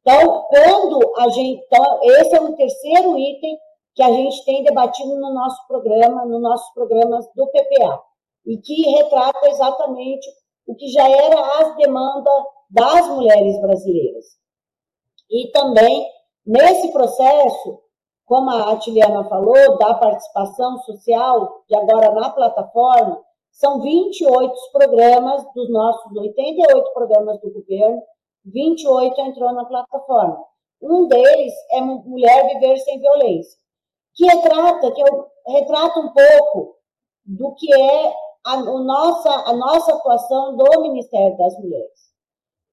Então, 0.00 0.46
quando 0.48 1.12
a 1.18 1.28
gente. 1.28 1.62
Então, 1.66 2.00
esse 2.02 2.34
é 2.34 2.40
o 2.40 2.56
terceiro 2.56 3.18
item 3.18 3.58
que 3.94 4.02
a 4.02 4.10
gente 4.10 4.42
tem 4.46 4.62
debatido 4.62 5.16
no 5.16 5.34
nosso 5.34 5.58
programa, 5.68 6.24
nos 6.24 6.40
nossos 6.40 6.72
programas 6.72 7.26
do 7.36 7.46
PPA, 7.48 8.02
e 8.46 8.56
que 8.56 8.88
retrata 8.88 9.48
exatamente 9.50 10.26
o 10.66 10.74
que 10.74 10.88
já 10.88 11.06
era 11.06 11.60
as 11.60 11.76
demandas 11.76 12.42
das 12.70 13.06
mulheres 13.08 13.60
brasileiras. 13.60 14.24
E 15.30 15.50
também, 15.50 16.06
nesse 16.46 16.90
processo, 16.90 17.82
como 18.30 18.48
a 18.48 18.70
Atiliana 18.70 19.24
falou, 19.24 19.76
da 19.76 19.92
participação 19.92 20.78
social, 20.82 21.64
e 21.68 21.76
agora 21.76 22.12
na 22.12 22.30
plataforma, 22.30 23.20
são 23.50 23.80
28 23.80 24.54
programas 24.70 25.44
dos 25.52 25.68
nossos 25.68 26.16
88 26.16 26.92
programas 26.94 27.40
do 27.40 27.52
governo, 27.52 28.00
28 28.44 29.20
entrou 29.22 29.52
na 29.52 29.64
plataforma. 29.64 30.44
Um 30.80 31.08
deles 31.08 31.52
é 31.72 31.80
Mulher 31.80 32.46
Viver 32.46 32.76
Sem 32.76 33.00
Violência, 33.00 33.58
que 34.14 34.24
retrata, 34.24 34.92
que 34.92 35.00
eu, 35.00 35.26
retrata 35.48 35.98
um 35.98 36.12
pouco 36.12 36.76
do 37.24 37.52
que 37.56 37.74
é 37.74 38.14
a, 38.46 38.52
a, 38.52 38.62
nossa, 38.62 39.30
a 39.50 39.52
nossa 39.54 39.92
atuação 39.92 40.56
do 40.56 40.82
Ministério 40.82 41.36
das 41.36 41.58
Mulheres. 41.58 42.10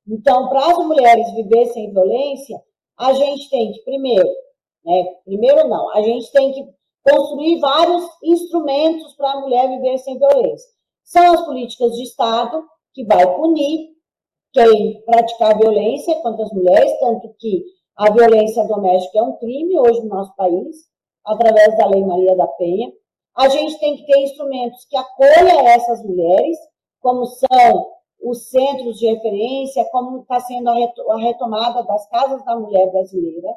Então, 0.07 0.49
para 0.49 0.67
as 0.67 0.77
mulheres 0.85 1.33
viver 1.33 1.65
sem 1.65 1.91
violência, 1.91 2.61
a 2.95 3.11
gente 3.13 3.49
tem 3.49 3.71
que, 3.71 3.79
primeiro, 3.79 4.29
né? 4.87 5.03
Primeiro, 5.25 5.67
não. 5.67 5.91
A 5.91 6.01
gente 6.01 6.31
tem 6.31 6.51
que 6.53 6.65
construir 7.03 7.59
vários 7.59 8.03
instrumentos 8.23 9.13
para 9.15 9.33
a 9.33 9.41
mulher 9.41 9.69
viver 9.69 9.97
sem 9.97 10.17
violência. 10.17 10.69
São 11.03 11.33
as 11.33 11.45
políticas 11.45 11.91
de 11.93 12.03
Estado, 12.03 12.63
que 12.93 13.05
vai 13.05 13.25
punir 13.35 13.89
quem 14.53 15.01
praticar 15.03 15.57
violência 15.57 16.15
contra 16.21 16.43
as 16.43 16.51
mulheres, 16.51 16.99
tanto 16.99 17.33
que 17.37 17.63
a 17.97 18.11
violência 18.11 18.65
doméstica 18.67 19.19
é 19.19 19.23
um 19.23 19.37
crime 19.37 19.79
hoje 19.79 20.01
no 20.01 20.09
nosso 20.09 20.35
país, 20.35 20.75
através 21.25 21.77
da 21.77 21.87
Lei 21.87 22.03
Maria 22.05 22.35
da 22.35 22.47
Penha. 22.47 22.91
A 23.35 23.49
gente 23.49 23.77
tem 23.79 23.95
que 23.95 24.05
ter 24.05 24.19
instrumentos 24.23 24.85
que 24.85 24.97
acolham 24.97 25.67
essas 25.67 26.03
mulheres, 26.03 26.57
como 26.99 27.25
são 27.25 27.91
os 28.21 28.49
centros 28.49 28.97
de 28.97 29.07
referência, 29.07 29.85
como 29.91 30.21
está 30.21 30.39
sendo 30.39 30.69
a 30.69 31.17
retomada 31.17 31.83
das 31.83 32.09
casas 32.09 32.43
da 32.43 32.55
mulher 32.55 32.91
brasileira. 32.91 33.49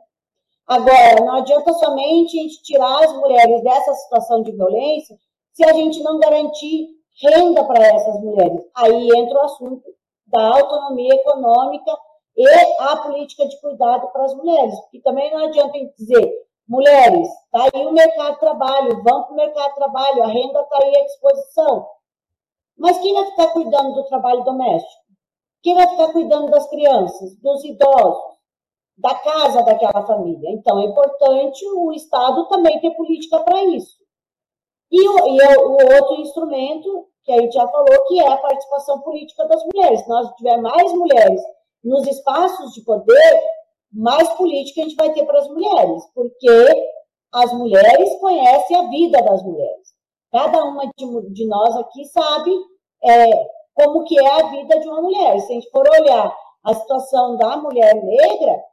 Agora, 0.70 1.24
não 1.24 1.34
adianta 1.34 1.72
somente 1.72 2.38
a 2.38 2.42
gente 2.42 2.62
tirar 2.62 3.02
as 3.02 3.12
mulheres 3.14 3.60
dessa 3.60 3.92
situação 3.92 4.40
de 4.40 4.52
violência 4.52 5.18
se 5.52 5.64
a 5.64 5.72
gente 5.72 6.00
não 6.00 6.20
garantir 6.20 6.86
renda 7.20 7.64
para 7.64 7.84
essas 7.88 8.20
mulheres. 8.20 8.62
Aí 8.76 9.08
entra 9.16 9.36
o 9.36 9.42
assunto 9.46 9.82
da 10.28 10.46
autonomia 10.46 11.12
econômica 11.12 11.90
e 12.36 12.48
a 12.78 12.96
política 12.98 13.48
de 13.48 13.60
cuidado 13.60 14.12
para 14.12 14.24
as 14.26 14.34
mulheres. 14.36 14.78
Porque 14.82 15.00
também 15.00 15.32
não 15.32 15.44
adianta 15.44 15.76
a 15.76 15.80
gente 15.80 15.96
dizer, 15.96 16.32
mulheres, 16.68 17.28
está 17.28 17.68
aí 17.74 17.84
o 17.84 17.92
mercado 17.92 18.34
de 18.34 18.38
trabalho, 18.38 19.02
vão 19.02 19.24
para 19.24 19.32
o 19.32 19.36
mercado 19.36 19.70
de 19.70 19.74
trabalho, 19.74 20.22
a 20.22 20.28
renda 20.28 20.60
está 20.60 20.78
aí 20.84 20.96
à 20.96 21.04
disposição. 21.04 21.88
Mas 22.78 22.96
quem 23.00 23.12
vai 23.12 23.24
ficar 23.24 23.48
cuidando 23.48 23.92
do 23.92 24.04
trabalho 24.04 24.44
doméstico? 24.44 25.02
Quem 25.64 25.74
vai 25.74 25.88
ficar 25.88 26.12
cuidando 26.12 26.48
das 26.48 26.70
crianças, 26.70 27.34
dos 27.40 27.64
idosos? 27.64 28.39
Da 29.00 29.14
casa 29.14 29.62
daquela 29.62 30.06
família. 30.06 30.50
Então, 30.50 30.80
é 30.80 30.84
importante 30.84 31.64
o 31.74 31.92
Estado 31.92 32.46
também 32.48 32.80
ter 32.80 32.90
política 32.90 33.40
para 33.40 33.64
isso. 33.64 33.98
E, 34.90 35.08
o, 35.08 35.26
e 35.28 35.40
é 35.40 35.58
o, 35.58 35.72
outro 35.72 36.20
instrumento, 36.20 37.06
que 37.24 37.32
a 37.32 37.40
gente 37.40 37.52
já 37.52 37.66
falou, 37.68 38.06
que 38.06 38.20
é 38.20 38.28
a 38.28 38.36
participação 38.36 39.00
política 39.00 39.46
das 39.46 39.62
mulheres. 39.64 40.00
Se 40.00 40.08
nós 40.08 40.30
tiver 40.34 40.56
mais 40.58 40.92
mulheres 40.92 41.40
nos 41.82 42.06
espaços 42.06 42.72
de 42.72 42.82
poder, 42.82 43.42
mais 43.92 44.28
política 44.34 44.80
a 44.80 44.84
gente 44.84 44.96
vai 44.96 45.12
ter 45.12 45.24
para 45.24 45.38
as 45.38 45.48
mulheres, 45.48 46.04
porque 46.14 46.90
as 47.32 47.52
mulheres 47.52 48.14
conhecem 48.20 48.76
a 48.76 48.88
vida 48.88 49.22
das 49.22 49.42
mulheres. 49.42 49.88
Cada 50.32 50.64
uma 50.64 50.82
de, 50.96 51.32
de 51.32 51.46
nós 51.46 51.76
aqui 51.76 52.04
sabe 52.06 52.52
é, 53.02 53.30
como 53.74 54.04
que 54.04 54.18
é 54.18 54.40
a 54.40 54.50
vida 54.50 54.78
de 54.78 54.88
uma 54.88 55.02
mulher. 55.02 55.38
Se 55.40 55.52
a 55.52 55.54
gente 55.54 55.70
for 55.70 55.88
olhar 55.88 56.36
a 56.64 56.74
situação 56.74 57.36
da 57.36 57.56
mulher 57.56 57.94
negra, 57.94 58.69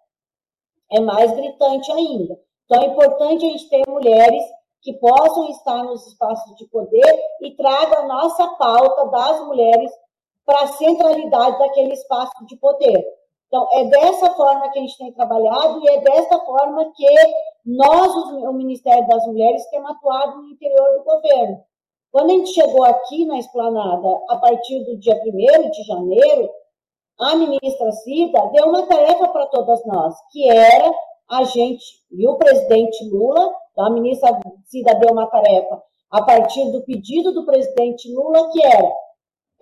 é 0.91 0.99
mais 0.99 1.31
gritante 1.31 1.91
ainda. 1.91 2.39
Então, 2.65 2.81
é 2.81 2.85
importante 2.87 3.45
a 3.45 3.49
gente 3.49 3.69
ter 3.69 3.83
mulheres 3.87 4.43
que 4.81 4.93
possam 4.93 5.49
estar 5.49 5.83
nos 5.83 6.05
espaços 6.07 6.55
de 6.55 6.65
poder 6.67 7.19
e 7.41 7.55
tragam 7.55 7.99
a 7.99 8.07
nossa 8.07 8.47
pauta 8.55 9.07
das 9.07 9.45
mulheres 9.45 9.91
para 10.45 10.63
a 10.63 10.67
centralidade 10.67 11.59
daquele 11.59 11.93
espaço 11.93 12.45
de 12.45 12.55
poder. 12.57 13.05
Então, 13.47 13.67
é 13.71 13.85
dessa 13.85 14.33
forma 14.33 14.69
que 14.69 14.79
a 14.79 14.81
gente 14.81 14.97
tem 14.97 15.11
trabalhado 15.13 15.81
e 15.81 15.89
é 15.89 15.99
dessa 16.01 16.39
forma 16.39 16.91
que 16.95 17.05
nós, 17.65 18.13
o 18.13 18.53
Ministério 18.53 19.07
das 19.07 19.25
Mulheres, 19.25 19.65
temos 19.69 19.91
atuado 19.91 20.41
no 20.41 20.49
interior 20.49 20.97
do 20.97 21.03
governo. 21.03 21.63
Quando 22.11 22.29
a 22.29 22.33
gente 22.33 22.53
chegou 22.53 22.83
aqui 22.83 23.25
na 23.25 23.37
esplanada, 23.39 24.21
a 24.29 24.37
partir 24.37 24.83
do 24.85 24.97
dia 24.97 25.15
1 25.15 25.69
de 25.69 25.83
janeiro, 25.83 26.49
a 27.19 27.35
ministra 27.35 27.91
Cida 27.91 28.39
deu 28.53 28.67
uma 28.67 28.85
tarefa 28.85 29.27
para 29.29 29.47
todas 29.47 29.83
nós, 29.85 30.15
que 30.31 30.49
era 30.49 30.91
a 31.29 31.43
gente, 31.43 31.83
e 32.11 32.27
o 32.27 32.37
presidente 32.37 33.09
Lula, 33.09 33.53
a 33.77 33.89
ministra 33.89 34.39
Cida 34.65 34.95
deu 34.95 35.11
uma 35.11 35.27
tarefa 35.27 35.81
a 36.09 36.23
partir 36.23 36.71
do 36.71 36.83
pedido 36.83 37.33
do 37.33 37.45
presidente 37.45 38.13
Lula, 38.13 38.49
que 38.51 38.63
era, 38.63 38.91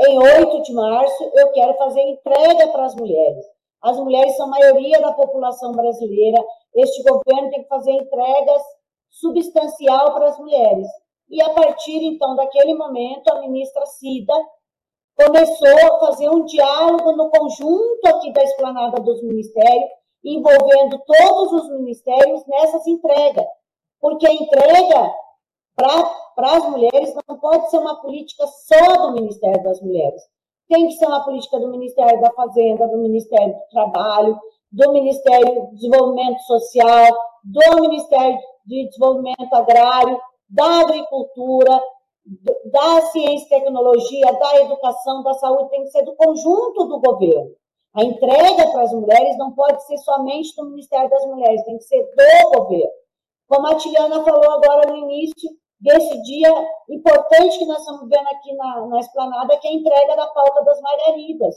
em 0.01 0.19
8 0.19 0.61
de 0.63 0.73
março, 0.73 1.31
eu 1.33 1.51
quero 1.53 1.73
fazer 1.75 2.01
entrega 2.01 2.67
para 2.67 2.85
as 2.85 2.95
mulheres. 2.95 3.45
As 3.81 3.97
mulheres 3.97 4.35
são 4.35 4.47
a 4.47 4.49
maioria 4.49 4.99
da 4.99 5.13
população 5.13 5.71
brasileira, 5.71 6.43
este 6.75 7.03
governo 7.03 7.49
tem 7.49 7.63
que 7.63 7.69
fazer 7.69 7.91
entregas 7.91 8.61
substancial 9.09 10.13
para 10.13 10.27
as 10.27 10.37
mulheres. 10.37 10.87
E 11.29 11.41
a 11.41 11.49
partir, 11.51 12.03
então, 12.03 12.35
daquele 12.35 12.75
momento, 12.75 13.27
a 13.29 13.39
ministra 13.41 13.85
Cida 13.85 14.33
começou 15.15 15.95
a 15.95 15.99
fazer 15.99 16.29
um 16.29 16.45
diálogo 16.45 17.13
no 17.13 17.29
conjunto 17.29 18.05
aqui 18.05 18.31
da 18.33 18.43
esplanada 18.43 19.01
dos 19.01 19.23
ministérios, 19.23 19.89
envolvendo 20.23 20.99
todos 21.05 21.63
os 21.63 21.69
ministérios 21.71 22.45
nessas 22.47 22.85
entregas. 22.85 23.45
Porque 23.99 24.27
a 24.27 24.33
entrega 24.33 25.13
para 25.75 26.55
as 26.57 26.69
mulheres 26.69 27.13
não 27.27 27.37
pode 27.39 27.69
ser 27.69 27.77
uma 27.77 28.01
política 28.01 28.45
só 28.47 29.07
do 29.07 29.13
Ministério 29.13 29.63
das 29.63 29.81
Mulheres. 29.81 30.21
Tem 30.67 30.87
que 30.87 30.93
ser 30.93 31.05
uma 31.05 31.23
política 31.23 31.59
do 31.59 31.69
Ministério 31.69 32.19
da 32.21 32.31
Fazenda, 32.31 32.87
do 32.87 32.97
Ministério 32.97 33.53
do 33.53 33.67
Trabalho, 33.69 34.39
do 34.71 34.91
Ministério 34.91 35.67
do 35.67 35.75
Desenvolvimento 35.75 36.39
Social, 36.41 37.07
do 37.43 37.81
Ministério 37.81 38.37
de 38.65 38.87
Desenvolvimento 38.87 39.53
Agrário, 39.53 40.19
da 40.49 40.81
Agricultura, 40.81 41.79
da 42.71 43.01
ciência 43.11 43.45
e 43.45 43.49
tecnologia, 43.49 44.33
da 44.33 44.61
educação, 44.61 45.21
da 45.23 45.33
saúde, 45.33 45.69
tem 45.69 45.83
que 45.83 45.91
ser 45.91 46.03
do 46.03 46.15
conjunto 46.15 46.85
do 46.85 46.99
governo. 46.99 47.51
A 47.93 48.03
entrega 48.03 48.71
para 48.71 48.81
as 48.81 48.91
mulheres 48.91 49.37
não 49.37 49.53
pode 49.53 49.85
ser 49.85 49.97
somente 49.99 50.55
do 50.55 50.69
Ministério 50.69 51.09
das 51.09 51.25
Mulheres, 51.27 51.63
tem 51.63 51.77
que 51.77 51.83
ser 51.83 52.03
do 52.03 52.59
governo. 52.59 52.91
Como 53.47 53.67
a 53.67 53.75
Tiliana 53.75 54.23
falou 54.23 54.51
agora 54.51 54.91
no 54.91 54.97
início 54.97 55.49
desse 55.79 56.21
dia 56.23 56.49
importante 56.89 57.59
que 57.59 57.65
nós 57.65 57.79
estamos 57.79 58.09
vendo 58.09 58.27
aqui 58.27 58.53
na, 58.55 58.87
na 58.87 58.99
esplanada, 58.99 59.57
que 59.57 59.67
é 59.67 59.71
a 59.71 59.73
entrega 59.75 60.15
da 60.15 60.27
pauta 60.27 60.63
das 60.63 60.81
margaridas. 60.81 61.55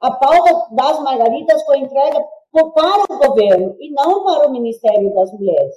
A 0.00 0.10
pauta 0.12 0.66
das 0.72 1.00
margaridas 1.02 1.62
foi 1.64 1.78
entregue 1.78 2.18
para 2.52 3.14
o 3.14 3.28
governo 3.28 3.76
e 3.78 3.92
não 3.92 4.24
para 4.24 4.48
o 4.48 4.50
Ministério 4.50 5.12
das 5.14 5.30
Mulheres. 5.32 5.74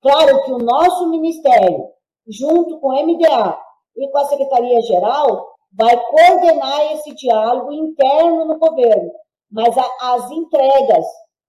Claro 0.00 0.44
que 0.44 0.52
o 0.52 0.58
nosso 0.58 1.08
ministério, 1.08 1.88
junto 2.26 2.80
com 2.80 2.88
o 2.88 3.06
MDA, 3.06 3.65
e 3.96 4.08
com 4.10 4.18
a 4.18 4.24
Secretaria-Geral 4.26 5.46
vai 5.72 5.96
coordenar 5.96 6.92
esse 6.92 7.14
diálogo 7.14 7.72
interno 7.72 8.44
no 8.44 8.58
governo. 8.58 9.10
Mas 9.50 9.76
a, 9.76 10.14
as 10.14 10.30
entregas 10.30 11.04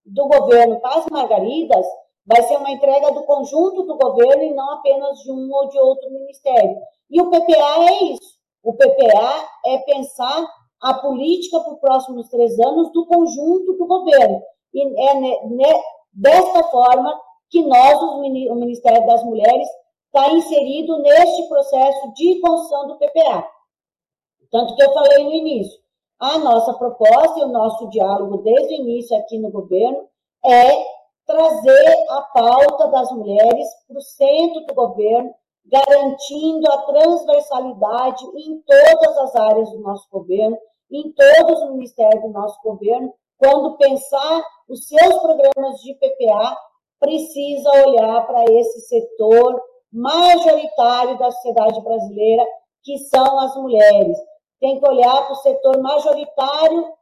do 0.05 0.27
governo 0.27 0.79
para 0.79 0.99
as 0.99 1.05
margaridas 1.07 1.85
vai 2.25 2.43
ser 2.43 2.57
uma 2.57 2.71
entrega 2.71 3.11
do 3.11 3.23
conjunto 3.23 3.83
do 3.83 3.97
governo 3.97 4.43
e 4.43 4.53
não 4.53 4.71
apenas 4.73 5.17
de 5.19 5.31
um 5.31 5.49
ou 5.51 5.69
de 5.69 5.79
outro 5.79 6.11
ministério. 6.11 6.77
E 7.09 7.21
o 7.21 7.29
PPA 7.29 7.89
é 7.89 8.03
isso. 8.03 8.37
O 8.63 8.73
PPA 8.73 9.47
é 9.65 9.77
pensar 9.79 10.45
a 10.81 10.93
política 10.95 11.59
para 11.61 11.73
os 11.73 11.79
próximos 11.79 12.29
três 12.29 12.59
anos 12.59 12.91
do 12.91 13.05
conjunto 13.05 13.73
do 13.73 13.87
governo. 13.87 14.41
E 14.73 14.83
é 14.83 15.81
desta 16.13 16.63
forma 16.65 17.17
que 17.49 17.63
nós, 17.63 17.97
o 18.01 18.55
Ministério 18.55 19.05
das 19.07 19.23
Mulheres, 19.23 19.67
está 20.17 20.33
inserido 20.33 20.97
neste 20.99 21.47
processo 21.47 22.11
de 22.13 22.39
construção 22.41 22.87
do 22.87 22.97
PPA. 22.97 23.47
Tanto 24.51 24.75
que 24.75 24.83
eu 24.83 24.91
falei 24.93 25.23
no 25.23 25.31
início, 25.31 25.79
a 26.19 26.39
nossa 26.39 26.73
proposta 26.73 27.39
e 27.39 27.43
o 27.43 27.49
nosso 27.49 27.87
diálogo 27.89 28.37
desde 28.37 28.73
o 28.73 28.77
início 28.77 29.15
aqui 29.15 29.37
no 29.37 29.51
governo 29.51 30.07
é 30.43 30.97
trazer 31.27 32.05
a 32.09 32.21
pauta 32.33 32.87
das 32.87 33.11
mulheres 33.11 33.67
para 33.87 33.97
o 33.97 34.01
centro 34.01 34.65
do 34.65 34.73
governo, 34.73 35.31
garantindo 35.65 36.71
a 36.71 36.81
transversalidade 36.83 38.25
em 38.37 38.61
todas 38.61 39.17
as 39.17 39.35
áreas 39.35 39.69
do 39.69 39.79
nosso 39.81 40.09
governo, 40.09 40.57
em 40.89 41.11
todos 41.11 41.61
os 41.61 41.71
ministérios 41.71 42.23
do 42.23 42.29
nosso 42.29 42.59
governo, 42.63 43.13
quando 43.37 43.77
pensar 43.77 44.43
os 44.67 44.87
seus 44.87 45.19
programas 45.19 45.79
de 45.81 45.93
PPA, 45.95 46.57
precisa 46.99 47.69
olhar 47.85 48.25
para 48.25 48.45
esse 48.45 48.79
setor 48.81 49.61
majoritário 49.91 51.17
da 51.17 51.31
sociedade 51.31 51.81
brasileira, 51.81 52.45
que 52.83 52.97
são 52.97 53.39
as 53.39 53.55
mulheres. 53.55 54.17
Tem 54.59 54.79
que 54.79 54.87
olhar 54.87 55.23
para 55.23 55.33
o 55.33 55.35
setor 55.35 55.81
majoritário 55.81 56.93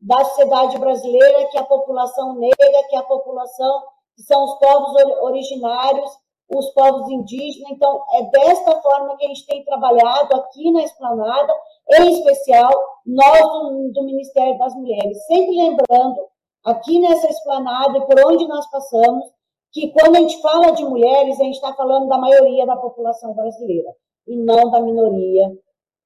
da 0.00 0.24
sociedade 0.24 0.78
brasileira, 0.78 1.46
que 1.46 1.56
é 1.56 1.60
a 1.60 1.64
população 1.64 2.34
negra, 2.34 2.84
que 2.88 2.96
é 2.96 2.98
a 2.98 3.04
população 3.04 3.82
que 4.16 4.22
são 4.22 4.44
os 4.44 4.58
povos 4.58 5.02
originários, 5.22 6.10
os 6.50 6.70
povos 6.70 7.08
indígenas. 7.10 7.70
Então, 7.72 8.02
é 8.12 8.22
desta 8.24 8.80
forma 8.82 9.16
que 9.16 9.24
a 9.24 9.28
gente 9.28 9.46
tem 9.46 9.64
trabalhado 9.64 10.36
aqui 10.36 10.70
na 10.72 10.82
Esplanada, 10.82 11.54
em 12.00 12.10
especial 12.12 12.70
nós 13.06 13.40
do, 13.40 13.92
do 13.92 14.04
Ministério 14.04 14.58
das 14.58 14.74
Mulheres. 14.74 15.24
Sempre 15.26 15.56
lembrando, 15.56 16.28
aqui 16.64 16.98
nessa 17.00 17.28
Esplanada 17.28 17.98
e 17.98 18.06
por 18.06 18.32
onde 18.32 18.46
nós 18.46 18.68
passamos, 18.70 19.24
que 19.72 19.90
quando 19.92 20.16
a 20.16 20.20
gente 20.20 20.40
fala 20.40 20.72
de 20.72 20.84
mulheres, 20.84 21.40
a 21.40 21.44
gente 21.44 21.54
está 21.54 21.72
falando 21.72 22.06
da 22.06 22.18
maioria 22.18 22.66
da 22.66 22.76
população 22.76 23.32
brasileira, 23.34 23.90
e 24.26 24.36
não 24.36 24.70
da 24.70 24.80
minoria, 24.80 25.50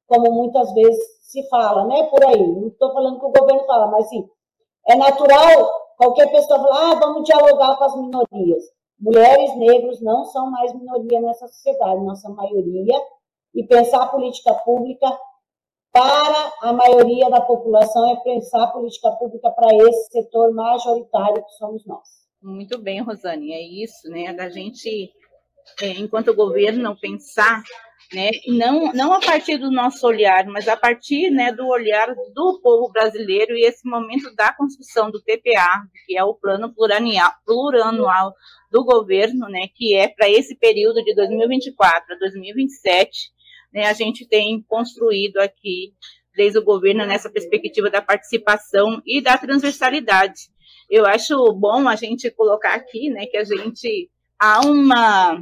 como 0.07 0.31
muitas 0.33 0.73
vezes 0.73 1.05
se 1.23 1.47
fala, 1.49 1.85
né, 1.85 2.05
por 2.05 2.25
aí. 2.25 2.47
Não 2.47 2.69
estou 2.69 2.93
falando 2.93 3.19
que 3.19 3.27
o 3.27 3.33
governo 3.33 3.67
fala, 3.67 3.89
mas 3.89 4.09
sim, 4.09 4.25
é 4.87 4.95
natural 4.95 5.69
qualquer 5.97 6.31
pessoa 6.31 6.61
falar, 6.61 6.93
ah, 6.93 6.95
vamos 7.01 7.25
dialogar 7.25 7.77
com 7.77 7.85
as 7.85 7.97
minorias. 7.97 8.65
Mulheres 8.99 9.57
negros 9.57 10.01
não 10.01 10.25
são 10.25 10.51
mais 10.51 10.73
minoria 10.73 11.21
nessa 11.21 11.47
sociedade, 11.49 12.05
somos 12.05 12.31
maioria, 12.31 12.95
e 13.55 13.65
pensar 13.67 14.03
a 14.03 14.09
política 14.09 14.55
pública 14.65 15.07
para 15.93 16.53
a 16.63 16.73
maioria 16.73 17.29
da 17.31 17.41
população 17.41 18.07
é 18.11 18.17
pensar 18.17 18.65
a 18.65 18.67
política 18.69 19.11
pública 19.13 19.51
para 19.51 19.75
esse 19.75 20.11
setor 20.11 20.53
majoritário 20.53 21.43
que 21.43 21.53
somos 21.53 21.85
nós. 21.87 22.16
Muito 22.43 22.79
bem, 22.79 23.01
Rosane, 23.01 23.53
é 23.53 23.63
isso, 23.63 24.09
né, 24.09 24.33
da 24.33 24.49
gente, 24.49 25.11
é, 25.81 25.89
enquanto 25.89 26.35
governo, 26.35 26.97
pensar 26.99 27.63
né? 28.13 28.31
Não, 28.47 28.93
não 28.93 29.13
a 29.13 29.21
partir 29.21 29.59
do 29.59 29.71
nosso 29.71 30.07
olhar, 30.07 30.47
mas 30.47 30.69
a 30.69 30.77
partir 30.77 31.31
né, 31.31 31.53
do 31.53 31.67
olhar 31.67 32.15
do 32.35 32.61
povo 32.63 32.91
brasileiro 32.93 33.57
e 33.57 33.65
esse 33.65 33.89
momento 33.89 34.33
da 34.35 34.53
construção 34.53 35.11
do 35.11 35.23
PPA, 35.23 35.83
que 36.07 36.17
é 36.17 36.23
o 36.23 36.35
plano 36.35 36.73
plurianual, 36.73 37.33
plurianual 37.45 38.35
do 38.71 38.85
governo, 38.85 39.49
né, 39.49 39.69
que 39.75 39.95
é 39.95 40.09
para 40.09 40.29
esse 40.29 40.57
período 40.57 41.03
de 41.03 41.15
2024 41.15 42.15
a 42.15 42.19
2027, 42.19 43.33
né, 43.73 43.87
a 43.87 43.93
gente 43.93 44.27
tem 44.29 44.63
construído 44.69 45.39
aqui 45.39 45.93
desde 46.35 46.59
o 46.59 46.65
governo 46.65 47.07
nessa 47.07 47.31
perspectiva 47.31 47.91
da 47.91 48.03
participação 48.03 49.03
e 49.07 49.21
da 49.21 49.39
transversalidade. 49.39 50.55
Eu 50.89 51.07
acho 51.07 51.53
bom 51.53 51.89
a 51.89 51.97
gente 51.97 52.31
colocar 52.31 52.75
aqui, 52.75 53.11
né, 53.11 53.27
que 53.27 53.37
a 53.37 53.45
gente 53.45 54.11
há 54.39 54.61
uma 54.61 55.41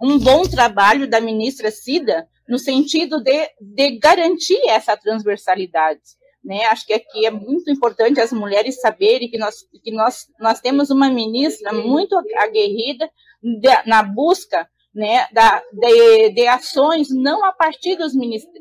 um 0.00 0.18
bom 0.18 0.42
trabalho 0.42 1.08
da 1.08 1.20
ministra 1.20 1.70
Cida 1.70 2.28
no 2.48 2.58
sentido 2.58 3.22
de, 3.22 3.48
de 3.60 3.98
garantir 3.98 4.60
essa 4.68 4.96
transversalidade. 4.96 6.00
Né? 6.44 6.64
Acho 6.66 6.86
que 6.86 6.92
aqui 6.92 7.24
é 7.24 7.30
muito 7.30 7.70
importante 7.70 8.20
as 8.20 8.32
mulheres 8.32 8.80
saberem 8.80 9.30
que 9.30 9.38
nós, 9.38 9.66
que 9.82 9.90
nós, 9.90 10.26
nós 10.38 10.60
temos 10.60 10.90
uma 10.90 11.08
ministra 11.08 11.72
muito 11.72 12.14
aguerrida 12.38 13.10
de, 13.42 13.68
na 13.86 14.02
busca 14.02 14.68
né, 14.94 15.26
da, 15.32 15.62
de, 15.72 16.30
de, 16.30 16.46
ações 16.46 17.08
não 17.10 17.44
a 17.44 17.52
partir 17.52 17.96
dos, 17.96 18.12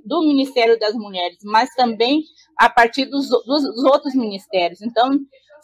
do 0.03 0.21
Ministério 0.21 0.79
das 0.79 0.95
Mulheres, 0.95 1.37
mas 1.43 1.69
também 1.75 2.23
a 2.57 2.69
partir 2.69 3.05
dos, 3.05 3.29
dos, 3.29 3.43
dos 3.45 3.83
outros 3.83 4.15
ministérios. 4.15 4.81
Então, 4.81 5.11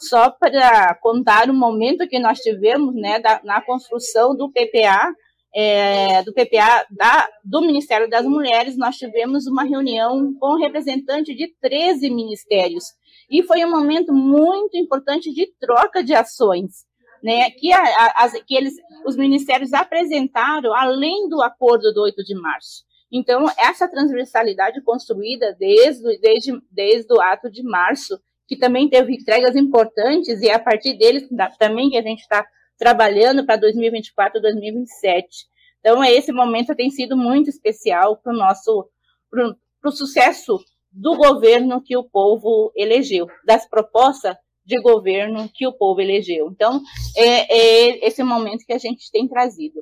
só 0.00 0.30
para 0.30 0.94
contar 0.96 1.50
o 1.50 1.54
momento 1.54 2.08
que 2.08 2.18
nós 2.18 2.38
tivemos 2.38 2.94
né, 2.94 3.20
da, 3.20 3.40
na 3.44 3.60
construção 3.60 4.34
do 4.34 4.50
PPA, 4.50 5.12
é, 5.54 6.22
do 6.22 6.32
PPA 6.32 6.86
da, 6.90 7.28
do 7.44 7.60
Ministério 7.60 8.08
das 8.08 8.24
Mulheres, 8.24 8.78
nós 8.78 8.96
tivemos 8.96 9.46
uma 9.46 9.64
reunião 9.64 10.32
com 10.38 10.56
representante 10.56 11.34
de 11.34 11.52
13 11.60 12.08
ministérios. 12.10 12.84
E 13.30 13.42
foi 13.42 13.64
um 13.64 13.70
momento 13.70 14.12
muito 14.12 14.76
importante 14.76 15.32
de 15.32 15.46
troca 15.60 16.02
de 16.02 16.14
ações, 16.14 16.86
né, 17.22 17.50
que, 17.50 17.72
a, 17.72 17.82
a, 17.82 18.30
que 18.46 18.56
eles, 18.56 18.74
os 19.04 19.16
ministérios 19.16 19.72
apresentaram 19.72 20.74
além 20.74 21.28
do 21.28 21.42
acordo 21.42 21.92
do 21.92 22.02
8 22.02 22.24
de 22.24 22.34
março. 22.34 22.84
Então, 23.12 23.46
essa 23.58 23.88
transversalidade 23.88 24.80
construída 24.82 25.54
desde, 25.58 26.18
desde, 26.20 26.52
desde 26.70 27.12
o 27.12 27.20
ato 27.20 27.50
de 27.50 27.62
março, 27.62 28.18
que 28.50 28.56
também 28.56 28.88
teve 28.88 29.14
entregas 29.14 29.54
importantes, 29.54 30.42
e 30.42 30.48
é 30.48 30.54
a 30.54 30.58
partir 30.58 30.98
deles 30.98 31.28
também 31.56 31.88
que 31.88 31.96
a 31.96 32.02
gente 32.02 32.18
está 32.18 32.44
trabalhando 32.76 33.46
para 33.46 33.54
2024, 33.54 34.42
2027. 34.42 35.46
Então, 35.78 36.02
esse 36.02 36.32
momento 36.32 36.74
tem 36.74 36.90
sido 36.90 37.16
muito 37.16 37.48
especial 37.48 38.16
para 38.16 38.32
o 38.32 38.36
nosso 38.36 38.90
para 39.30 39.88
o 39.88 39.92
sucesso 39.92 40.58
do 40.90 41.16
governo 41.16 41.80
que 41.80 41.96
o 41.96 42.02
povo 42.02 42.72
elegeu, 42.74 43.28
das 43.46 43.68
propostas 43.68 44.34
de 44.64 44.80
governo 44.82 45.48
que 45.54 45.64
o 45.64 45.72
povo 45.72 46.00
elegeu. 46.00 46.48
Então, 46.50 46.82
é, 47.16 47.56
é 47.56 48.08
esse 48.08 48.24
momento 48.24 48.66
que 48.66 48.72
a 48.72 48.78
gente 48.78 49.12
tem 49.12 49.28
trazido. 49.28 49.80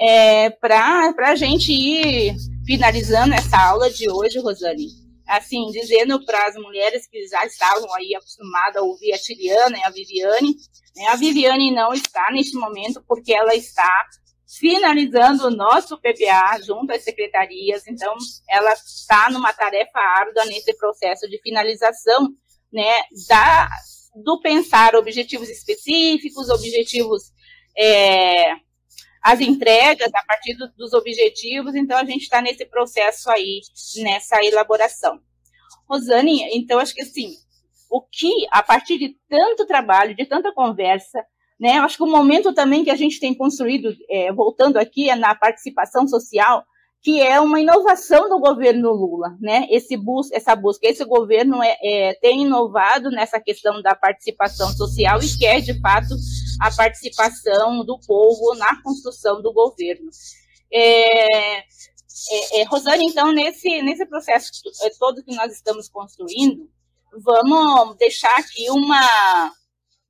É, 0.00 0.50
para 0.50 1.14
a 1.16 1.36
gente 1.36 1.72
ir 1.72 2.34
finalizando 2.66 3.34
essa 3.34 3.56
aula 3.56 3.88
de 3.88 4.10
hoje, 4.10 4.40
Rosane, 4.40 5.03
assim, 5.26 5.66
dizendo 5.70 6.24
para 6.24 6.46
as 6.46 6.54
mulheres 6.56 7.06
que 7.06 7.26
já 7.26 7.44
estavam 7.46 7.92
aí 7.94 8.14
acostumadas 8.14 8.76
a 8.76 8.84
ouvir 8.84 9.12
a 9.12 9.18
Tiliana 9.18 9.78
e 9.78 9.82
a 9.82 9.90
Viviane, 9.90 10.54
né, 10.96 11.06
a 11.08 11.16
Viviane 11.16 11.74
não 11.74 11.92
está 11.92 12.30
neste 12.30 12.56
momento 12.56 13.02
porque 13.06 13.32
ela 13.32 13.54
está 13.54 13.90
finalizando 14.58 15.46
o 15.46 15.50
nosso 15.50 15.98
PPA 15.98 16.60
junto 16.62 16.92
às 16.92 17.02
secretarias, 17.02 17.86
então 17.88 18.14
ela 18.48 18.72
está 18.72 19.28
numa 19.30 19.52
tarefa 19.52 19.98
árdua 19.98 20.44
nesse 20.44 20.76
processo 20.76 21.28
de 21.28 21.40
finalização, 21.42 22.28
né, 22.72 23.02
da, 23.28 23.68
do 24.22 24.40
pensar 24.40 24.94
objetivos 24.94 25.48
específicos, 25.48 26.48
objetivos 26.48 27.32
é, 27.76 28.52
as 29.24 29.40
entregas 29.40 30.12
a 30.14 30.22
partir 30.26 30.54
do, 30.54 30.68
dos 30.76 30.92
objetivos, 30.92 31.74
então 31.74 31.96
a 31.96 32.04
gente 32.04 32.22
está 32.22 32.42
nesse 32.42 32.66
processo 32.66 33.30
aí, 33.30 33.62
nessa 34.02 34.44
elaboração. 34.44 35.18
Rosane, 35.88 36.42
então 36.52 36.78
acho 36.78 36.94
que 36.94 37.02
assim, 37.02 37.34
o 37.90 38.02
que, 38.02 38.30
a 38.50 38.62
partir 38.62 38.98
de 38.98 39.16
tanto 39.26 39.66
trabalho, 39.66 40.14
de 40.14 40.26
tanta 40.26 40.52
conversa, 40.52 41.24
né, 41.58 41.78
acho 41.78 41.96
que 41.96 42.02
o 42.02 42.10
momento 42.10 42.52
também 42.52 42.84
que 42.84 42.90
a 42.90 42.96
gente 42.96 43.18
tem 43.18 43.34
construído, 43.34 43.94
é, 44.10 44.30
voltando 44.30 44.76
aqui, 44.76 45.08
é 45.08 45.16
na 45.16 45.34
participação 45.34 46.06
social, 46.06 46.62
que 47.00 47.20
é 47.22 47.40
uma 47.40 47.60
inovação 47.60 48.28
do 48.28 48.40
governo 48.40 48.90
Lula, 48.90 49.36
né? 49.38 49.66
Esse 49.70 49.94
bus 49.94 50.32
essa 50.32 50.56
busca, 50.56 50.88
esse 50.88 51.04
governo 51.04 51.62
é, 51.62 51.76
é, 51.82 52.14
tem 52.14 52.42
inovado 52.42 53.10
nessa 53.10 53.38
questão 53.38 53.82
da 53.82 53.94
participação 53.94 54.70
social 54.70 55.20
e 55.22 55.38
quer, 55.38 55.60
de 55.60 55.78
fato, 55.80 56.14
a 56.60 56.70
participação 56.74 57.84
do 57.84 57.98
povo 58.06 58.54
na 58.56 58.82
construção 58.82 59.40
do 59.42 59.52
governo. 59.52 60.10
É, 60.72 61.58
é, 61.58 62.60
é 62.60 62.62
Rosane, 62.64 63.06
então, 63.06 63.32
nesse, 63.32 63.82
nesse 63.82 64.06
processo 64.06 64.50
todo 64.98 65.22
que 65.24 65.34
nós 65.34 65.52
estamos 65.52 65.88
construindo, 65.88 66.68
vamos 67.22 67.96
deixar 67.96 68.34
aqui 68.38 68.70
uma, 68.70 69.52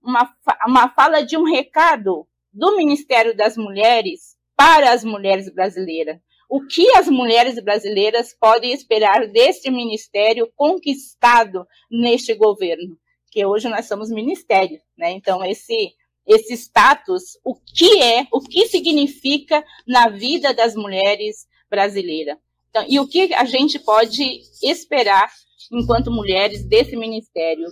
uma, 0.02 0.34
uma 0.66 0.88
fala 0.94 1.22
de 1.22 1.36
um 1.36 1.44
recado 1.44 2.26
do 2.52 2.76
Ministério 2.76 3.36
das 3.36 3.56
Mulheres 3.56 4.36
para 4.56 4.92
as 4.92 5.04
mulheres 5.04 5.52
brasileiras 5.52 6.18
o 6.48 6.64
que 6.64 6.88
as 6.94 7.08
mulheres 7.08 7.62
brasileiras 7.62 8.32
podem 8.38 8.72
esperar 8.72 9.26
deste 9.26 9.70
ministério 9.72 10.48
conquistado 10.54 11.66
neste 11.90 12.34
governo, 12.34 12.96
que 13.30 13.44
hoje 13.44 13.68
nós 13.68 13.86
somos 13.86 14.10
ministério, 14.10 14.80
né? 14.96 15.10
Então 15.10 15.44
esse 15.44 15.92
esse 16.26 16.54
status, 16.54 17.38
o 17.44 17.54
que 17.54 18.02
é, 18.02 18.26
o 18.32 18.40
que 18.40 18.66
significa 18.66 19.64
na 19.86 20.08
vida 20.08 20.54
das 20.54 20.74
mulheres 20.74 21.46
brasileiras. 21.68 22.38
Então, 22.70 22.84
e 22.88 22.98
o 22.98 23.06
que 23.06 23.32
a 23.34 23.44
gente 23.44 23.78
pode 23.78 24.40
esperar 24.62 25.30
enquanto 25.70 26.10
mulheres 26.10 26.64
desse 26.64 26.96
ministério, 26.96 27.68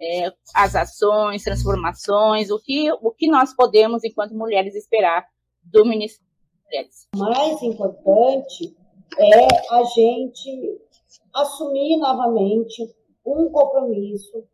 é, 0.00 0.32
as 0.54 0.76
ações, 0.76 1.42
transformações, 1.42 2.50
o 2.50 2.58
que, 2.58 2.90
o 2.92 3.10
que 3.10 3.28
nós 3.28 3.54
podemos, 3.54 4.04
enquanto 4.04 4.34
mulheres, 4.34 4.74
esperar 4.74 5.26
do 5.64 5.84
Ministério 5.84 6.26
o 7.14 7.18
mais 7.18 7.62
importante 7.62 8.76
é 9.18 9.74
a 9.74 9.84
gente 9.84 10.80
assumir 11.32 11.96
novamente 11.96 12.92
um 13.24 13.48
compromisso, 13.50 14.44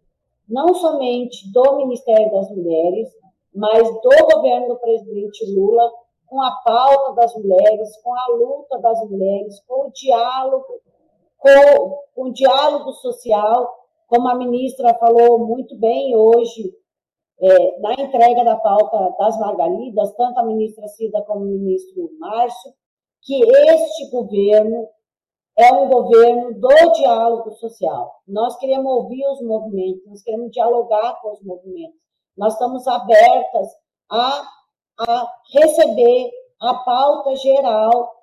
não 0.46 0.74
somente 0.74 1.50
do 1.50 1.78
Ministério 1.78 2.30
das 2.30 2.50
Mulheres, 2.50 3.08
mas 3.54 3.88
do 3.88 4.34
governo 4.34 4.68
do 4.68 4.78
presidente 4.78 5.44
Lula, 5.54 5.90
com 6.26 6.40
a 6.40 6.50
pauta 6.64 7.14
das 7.14 7.34
mulheres, 7.36 8.02
com 8.02 8.14
a 8.14 8.26
luta 8.34 8.78
das 8.78 8.98
mulheres, 9.10 9.60
com 9.66 9.88
o 9.88 9.92
diálogo, 9.92 10.80
com, 11.38 12.02
com 12.14 12.28
o 12.30 12.32
diálogo 12.32 12.92
social, 12.92 13.68
como 14.06 14.28
a 14.28 14.34
ministra 14.34 14.94
falou 14.94 15.38
muito 15.38 15.76
bem 15.78 16.16
hoje, 16.16 16.74
é, 17.40 17.80
na 17.80 17.92
entrega 17.94 18.44
da 18.44 18.56
pauta 18.56 19.14
das 19.18 19.38
Margaridas, 19.38 20.14
tanto 20.14 20.38
a 20.38 20.44
ministra 20.44 20.86
Cida 20.88 21.22
como 21.22 21.40
o 21.40 21.48
ministro 21.48 22.10
Márcio, 22.18 22.72
que 23.22 23.42
este 23.44 24.10
governo 24.10 24.88
é 25.58 25.72
um 25.72 25.88
governo 25.88 26.54
do 26.58 26.92
diálogo 26.92 27.50
social. 27.52 28.10
Nós 28.26 28.56
queremos 28.58 28.90
ouvir 28.90 29.26
os 29.26 29.42
movimentos, 29.42 30.06
nós 30.06 30.22
queremos 30.22 30.50
dialogar 30.50 31.20
com 31.20 31.32
os 31.32 31.42
movimentos. 31.42 32.01
Nós 32.36 32.54
estamos 32.54 32.86
abertas 32.86 33.68
a, 34.10 34.42
a 35.00 35.34
receber 35.52 36.30
a 36.60 36.74
pauta 36.74 37.36
geral 37.36 38.22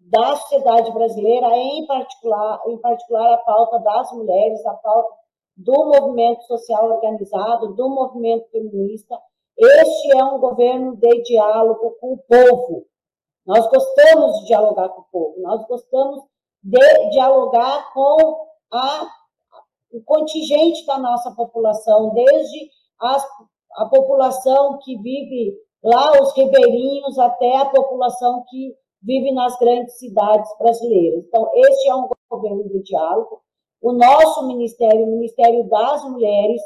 da 0.00 0.36
sociedade 0.36 0.90
brasileira, 0.92 1.56
em 1.56 1.86
particular, 1.86 2.60
em 2.66 2.78
particular 2.78 3.34
a 3.34 3.38
pauta 3.38 3.78
das 3.80 4.12
mulheres, 4.12 4.64
a 4.66 4.74
pauta 4.74 5.14
do 5.56 5.72
movimento 5.72 6.42
social 6.44 6.90
organizado, 6.90 7.74
do 7.74 7.88
movimento 7.88 8.48
feminista. 8.50 9.18
Este 9.56 10.16
é 10.16 10.24
um 10.24 10.38
governo 10.38 10.96
de 10.96 11.22
diálogo 11.22 11.96
com 12.00 12.14
o 12.14 12.18
povo. 12.18 12.86
Nós 13.46 13.68
gostamos 13.68 14.40
de 14.40 14.46
dialogar 14.46 14.88
com 14.88 15.00
o 15.00 15.06
povo, 15.10 15.40
nós 15.40 15.66
gostamos 15.66 16.24
de 16.62 17.10
dialogar 17.10 17.92
com 17.92 18.46
a, 18.72 19.08
o 19.92 20.02
contingente 20.04 20.86
da 20.86 20.98
nossa 20.98 21.32
população, 21.32 22.10
desde 22.14 22.70
as, 23.02 23.26
a 23.76 23.86
população 23.86 24.78
que 24.82 24.96
vive 24.98 25.54
lá, 25.82 26.12
os 26.20 26.32
ribeirinhos, 26.34 27.18
até 27.18 27.56
a 27.56 27.66
população 27.66 28.44
que 28.48 28.74
vive 29.02 29.32
nas 29.32 29.58
grandes 29.58 29.98
cidades 29.98 30.48
brasileiras. 30.58 31.24
Então, 31.26 31.50
este 31.54 31.88
é 31.88 31.94
um 31.94 32.08
governo 32.30 32.68
de 32.68 32.82
diálogo. 32.82 33.42
O 33.80 33.92
nosso 33.92 34.46
ministério, 34.46 35.04
o 35.04 35.10
Ministério 35.10 35.68
das 35.68 36.04
Mulheres, 36.04 36.62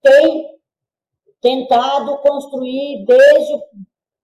tem 0.00 0.54
tentado 1.40 2.18
construir 2.18 3.04
desde 3.04 3.54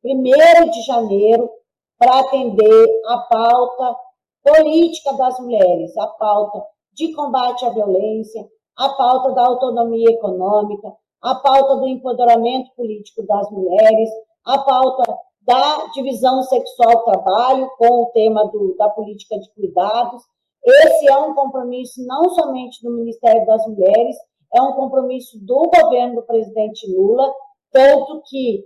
1 0.05 0.71
de 0.71 0.83
janeiro 0.83 1.51
para 1.99 2.21
atender 2.21 3.03
a 3.07 3.19
pauta 3.19 3.97
política 4.43 5.13
das 5.15 5.39
mulheres, 5.41 5.97
a 5.99 6.07
pauta 6.07 6.65
de 6.93 7.13
combate 7.13 7.65
à 7.67 7.71
violência, 7.71 8.49
a 8.77 8.89
pauta 8.91 9.33
da 9.33 9.47
autonomia 9.47 10.11
econômica, 10.11 10.91
a 11.23 11.35
pauta 11.35 11.77
do 11.77 11.89
empoderamento 11.89 12.71
político 12.75 13.25
das 13.27 13.51
mulheres, 13.51 14.11
a 14.45 14.59
pauta 14.59 15.19
da 15.43 15.87
divisão 15.95 16.43
sexual 16.43 17.05
trabalho 17.05 17.69
com 17.79 18.03
o 18.03 18.07
tema 18.13 18.47
do, 18.49 18.75
da 18.77 18.89
política 18.91 19.39
de 19.39 19.51
cuidados. 19.55 20.23
Esse 20.65 21.09
é 21.09 21.17
um 21.17 21.35
compromisso 21.35 22.05
não 22.07 22.29
somente 22.31 22.83
do 22.83 22.91
Ministério 22.91 23.45
das 23.47 23.67
Mulheres, 23.67 24.17
é 24.55 24.61
um 24.63 24.73
compromisso 24.73 25.39
do 25.45 25.71
governo 25.75 26.17
do 26.17 26.23
presidente 26.23 26.87
Lula, 26.91 27.33
tanto 27.73 28.23
que 28.29 28.65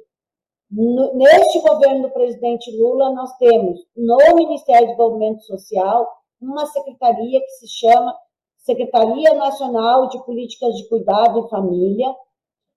Neste 0.77 1.61
governo 1.61 2.03
do 2.03 2.11
presidente 2.11 2.77
Lula, 2.77 3.13
nós 3.13 3.37
temos 3.37 3.79
no 3.97 4.35
Ministério 4.35 4.89
do 4.89 4.91
Desenvolvimento 4.91 5.43
Social 5.45 6.11
uma 6.41 6.67
secretaria 6.67 7.41
que 7.41 7.51
se 7.51 7.69
chama 7.69 8.13
Secretaria 8.59 9.35
Nacional 9.35 10.09
de 10.09 10.25
Políticas 10.25 10.75
de 10.75 10.89
Cuidado 10.89 11.47
e 11.47 11.49
Família, 11.49 12.13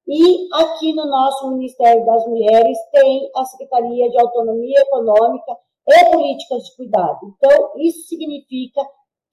e 0.07 0.47
aqui 0.53 0.93
no 0.93 1.05
nosso 1.05 1.51
Ministério 1.51 2.05
das 2.05 2.25
Mulheres 2.27 2.77
tem 2.93 3.29
a 3.35 3.43
Secretaria 3.43 4.09
de 4.09 4.19
Autonomia 4.21 4.79
Econômica 4.79 5.57
e 5.85 6.05
Políticas 6.11 6.63
de 6.63 6.75
Cuidado. 6.77 7.19
Então, 7.35 7.71
isso 7.77 8.07
significa 8.07 8.81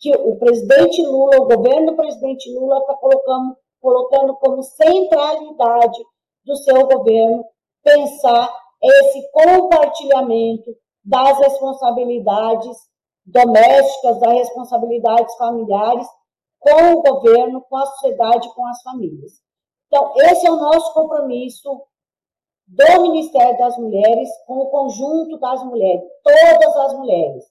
que 0.01 0.13
o 0.17 0.37
presidente 0.37 1.01
Lula, 1.03 1.37
o 1.37 1.47
governo 1.47 1.93
do 1.93 1.97
presidente 1.97 2.53
Lula, 2.53 2.79
está 2.81 2.95
colocando, 2.95 3.57
colocando 3.81 4.35
como 4.37 4.63
centralidade 4.63 6.05
do 6.45 6.57
seu 6.57 6.87
governo 6.87 7.45
pensar 7.83 8.53
esse 8.83 9.31
compartilhamento 9.31 10.75
das 11.05 11.39
responsabilidades 11.39 12.77
domésticas, 13.25 14.21
das 14.21 14.33
responsabilidades 14.33 15.35
familiares 15.37 16.07
com 16.59 16.95
o 16.95 17.03
governo, 17.03 17.65
com 17.69 17.77
a 17.77 17.87
sociedade, 17.87 18.53
com 18.55 18.67
as 18.67 18.83
famílias. 18.83 19.44
Então, 19.95 20.13
esse 20.17 20.45
é 20.45 20.51
o 20.51 20.57
nosso 20.57 20.93
compromisso 20.93 21.87
do 22.67 23.03
Ministério 23.03 23.57
das 23.57 23.79
Mulheres 23.79 24.29
com 24.45 24.55
o 24.55 24.67
conjunto 24.69 25.39
das 25.39 25.63
mulheres, 25.63 26.03
todas 26.25 26.77
as 26.79 26.99
mulheres. 26.99 27.45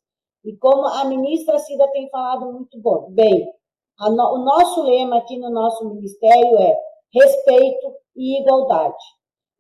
E 0.44 0.54
como 0.58 0.86
a 0.86 1.06
ministra 1.06 1.58
Cida 1.60 1.88
tem 1.94 2.10
falado 2.10 2.52
muito 2.52 2.78
bom, 2.82 3.10
bem, 3.12 3.50
no, 3.98 4.34
o 4.34 4.38
nosso 4.40 4.84
lema 4.84 5.20
aqui 5.20 5.38
no 5.38 5.50
nosso 5.52 5.88
ministério 5.88 6.60
é 6.60 6.78
respeito 7.14 7.96
e 8.14 8.42
igualdade. 8.42 9.06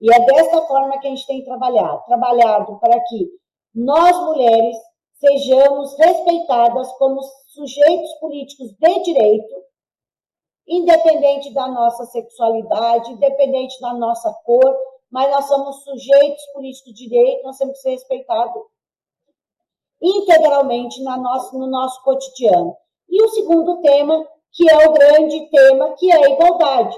E 0.01 0.13
é 0.13 0.19
desta 0.19 0.61
forma 0.63 0.99
que 0.99 1.07
a 1.07 1.09
gente 1.09 1.25
tem 1.25 1.41
trabalhado 1.41 2.03
trabalhado 2.05 2.79
para 2.79 2.99
que 2.99 3.29
nós, 3.73 4.17
mulheres, 4.25 4.75
sejamos 5.13 5.97
respeitadas 5.97 6.91
como 6.97 7.21
sujeitos 7.47 8.13
políticos 8.19 8.73
de 8.77 9.03
direito, 9.03 9.63
independente 10.67 11.53
da 11.53 11.67
nossa 11.67 12.05
sexualidade, 12.05 13.11
independente 13.11 13.79
da 13.81 13.93
nossa 13.93 14.33
cor, 14.45 14.75
mas 15.11 15.29
nós 15.29 15.45
somos 15.45 15.83
sujeitos 15.83 16.45
políticos 16.53 16.93
de 16.93 17.07
direito, 17.07 17.43
nós 17.43 17.57
temos 17.57 17.75
que 17.75 17.81
ser 17.81 17.91
respeitados 17.91 18.63
integralmente 20.01 21.01
na 21.03 21.17
no 21.17 21.67
nosso 21.67 22.03
cotidiano. 22.03 22.75
E 23.09 23.23
o 23.23 23.29
segundo 23.29 23.79
tema, 23.81 24.27
que 24.51 24.69
é 24.69 24.87
o 24.87 24.93
grande 24.93 25.49
tema, 25.49 25.93
que 25.97 26.11
é 26.11 26.15
a 26.15 26.29
igualdade. 26.29 26.95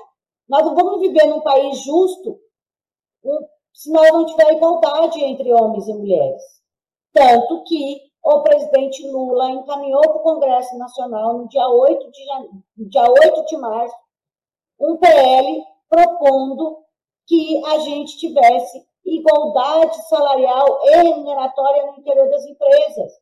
Nós 0.47 0.65
não 0.65 0.75
vamos 0.75 1.01
viver 1.01 1.25
num 1.27 1.41
país 1.41 1.79
justo 1.83 2.39
se 3.73 3.91
nós 3.91 4.09
não 4.11 4.25
tiver 4.25 4.53
igualdade 4.53 5.21
entre 5.23 5.51
homens 5.53 5.87
e 5.87 5.93
mulheres. 5.93 6.41
Tanto 7.11 7.63
que 7.63 8.01
o 8.25 8.41
presidente 8.41 9.07
Lula 9.07 9.51
encaminhou 9.51 10.01
para 10.01 10.17
o 10.17 10.23
Congresso 10.23 10.75
Nacional, 10.79 11.37
no 11.37 11.47
dia 11.47 11.67
8 11.67 12.11
de, 12.11 12.89
dia 12.89 13.07
8 13.07 13.45
de 13.45 13.57
março, 13.57 13.95
um 14.79 14.97
PL 14.97 15.63
propondo 15.87 16.79
que 17.27 17.63
a 17.67 17.77
gente 17.77 18.17
tivesse 18.17 18.83
igualdade 19.05 19.95
salarial 20.09 20.79
e 20.85 20.95
remuneratória 21.03 21.85
no 21.85 21.99
interior 21.99 22.27
das 22.31 22.43
empresas. 22.45 23.13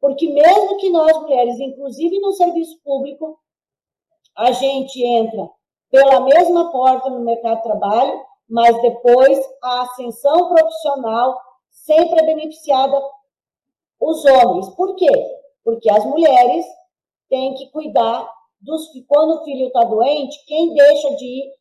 Porque 0.00 0.28
mesmo 0.28 0.76
que 0.76 0.88
nós 0.90 1.20
mulheres, 1.20 1.58
inclusive 1.58 2.20
no 2.20 2.32
serviço 2.32 2.78
público, 2.84 3.36
a 4.36 4.52
gente 4.52 5.04
entra 5.04 5.50
pela 5.90 6.20
mesma 6.20 6.70
porta 6.70 7.10
no 7.10 7.20
mercado 7.20 7.56
de 7.56 7.62
trabalho, 7.64 8.24
mas 8.48 8.80
depois 8.82 9.36
a 9.60 9.82
ascensão 9.82 10.54
profissional 10.54 11.40
sempre 11.70 12.20
é 12.20 12.26
beneficiada 12.26 13.02
os 14.10 14.24
homens. 14.24 14.68
Por 14.70 14.94
quê? 14.96 15.10
Porque 15.64 15.90
as 15.90 16.04
mulheres 16.04 16.66
têm 17.28 17.54
que 17.54 17.70
cuidar 17.70 18.30
dos 18.60 18.88
quando 19.06 19.40
o 19.40 19.44
filho 19.44 19.66
está 19.66 19.84
doente, 19.84 20.44
quem 20.46 20.72
deixa 20.74 21.14
de 21.16 21.24
ir, 21.24 21.52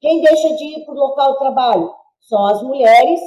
quem 0.00 0.20
deixa 0.20 0.54
de 0.56 0.64
ir 0.64 0.84
para 0.84 0.94
o 0.94 0.98
local 0.98 1.32
de 1.32 1.38
trabalho? 1.38 1.94
São 2.20 2.46
as 2.46 2.62
mulheres 2.62 3.20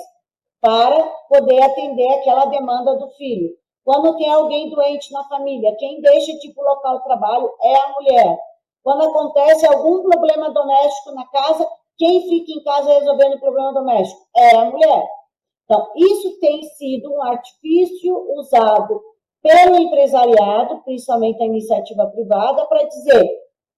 para 0.61 1.03
poder 1.29 1.61
atender 1.61 2.07
aquela 2.13 2.45
demanda 2.45 2.95
do 2.95 3.09
filho. 3.11 3.49
Quando 3.83 4.15
tem 4.17 4.31
alguém 4.31 4.69
doente 4.69 5.11
na 5.11 5.23
família, 5.25 5.75
quem 5.77 5.99
deixa 5.99 6.31
de 6.37 6.47
ir 6.47 6.53
para 6.53 6.63
o 6.63 6.75
local 6.75 6.97
de 6.99 7.03
trabalho 7.03 7.51
é 7.61 7.75
a 7.75 7.89
mulher. 7.93 8.39
Quando 8.81 9.03
acontece 9.03 9.65
algum 9.65 10.03
problema 10.03 10.51
doméstico 10.51 11.11
na 11.11 11.25
casa, 11.27 11.67
quem 11.97 12.21
fica 12.29 12.51
em 12.51 12.63
casa 12.63 12.93
resolvendo 12.93 13.35
o 13.35 13.39
problema 13.39 13.73
doméstico? 13.73 14.21
É 14.35 14.55
a 14.55 14.65
mulher. 14.65 15.09
Então, 15.73 15.91
isso 15.95 16.39
tem 16.39 16.61
sido 16.61 17.11
um 17.11 17.23
artifício 17.23 18.15
usado 18.37 19.01
pelo 19.41 19.75
empresariado, 19.75 20.83
principalmente 20.83 21.41
a 21.41 21.47
iniciativa 21.47 22.05
privada, 22.07 22.63
para 22.67 22.83
dizer 22.83 23.27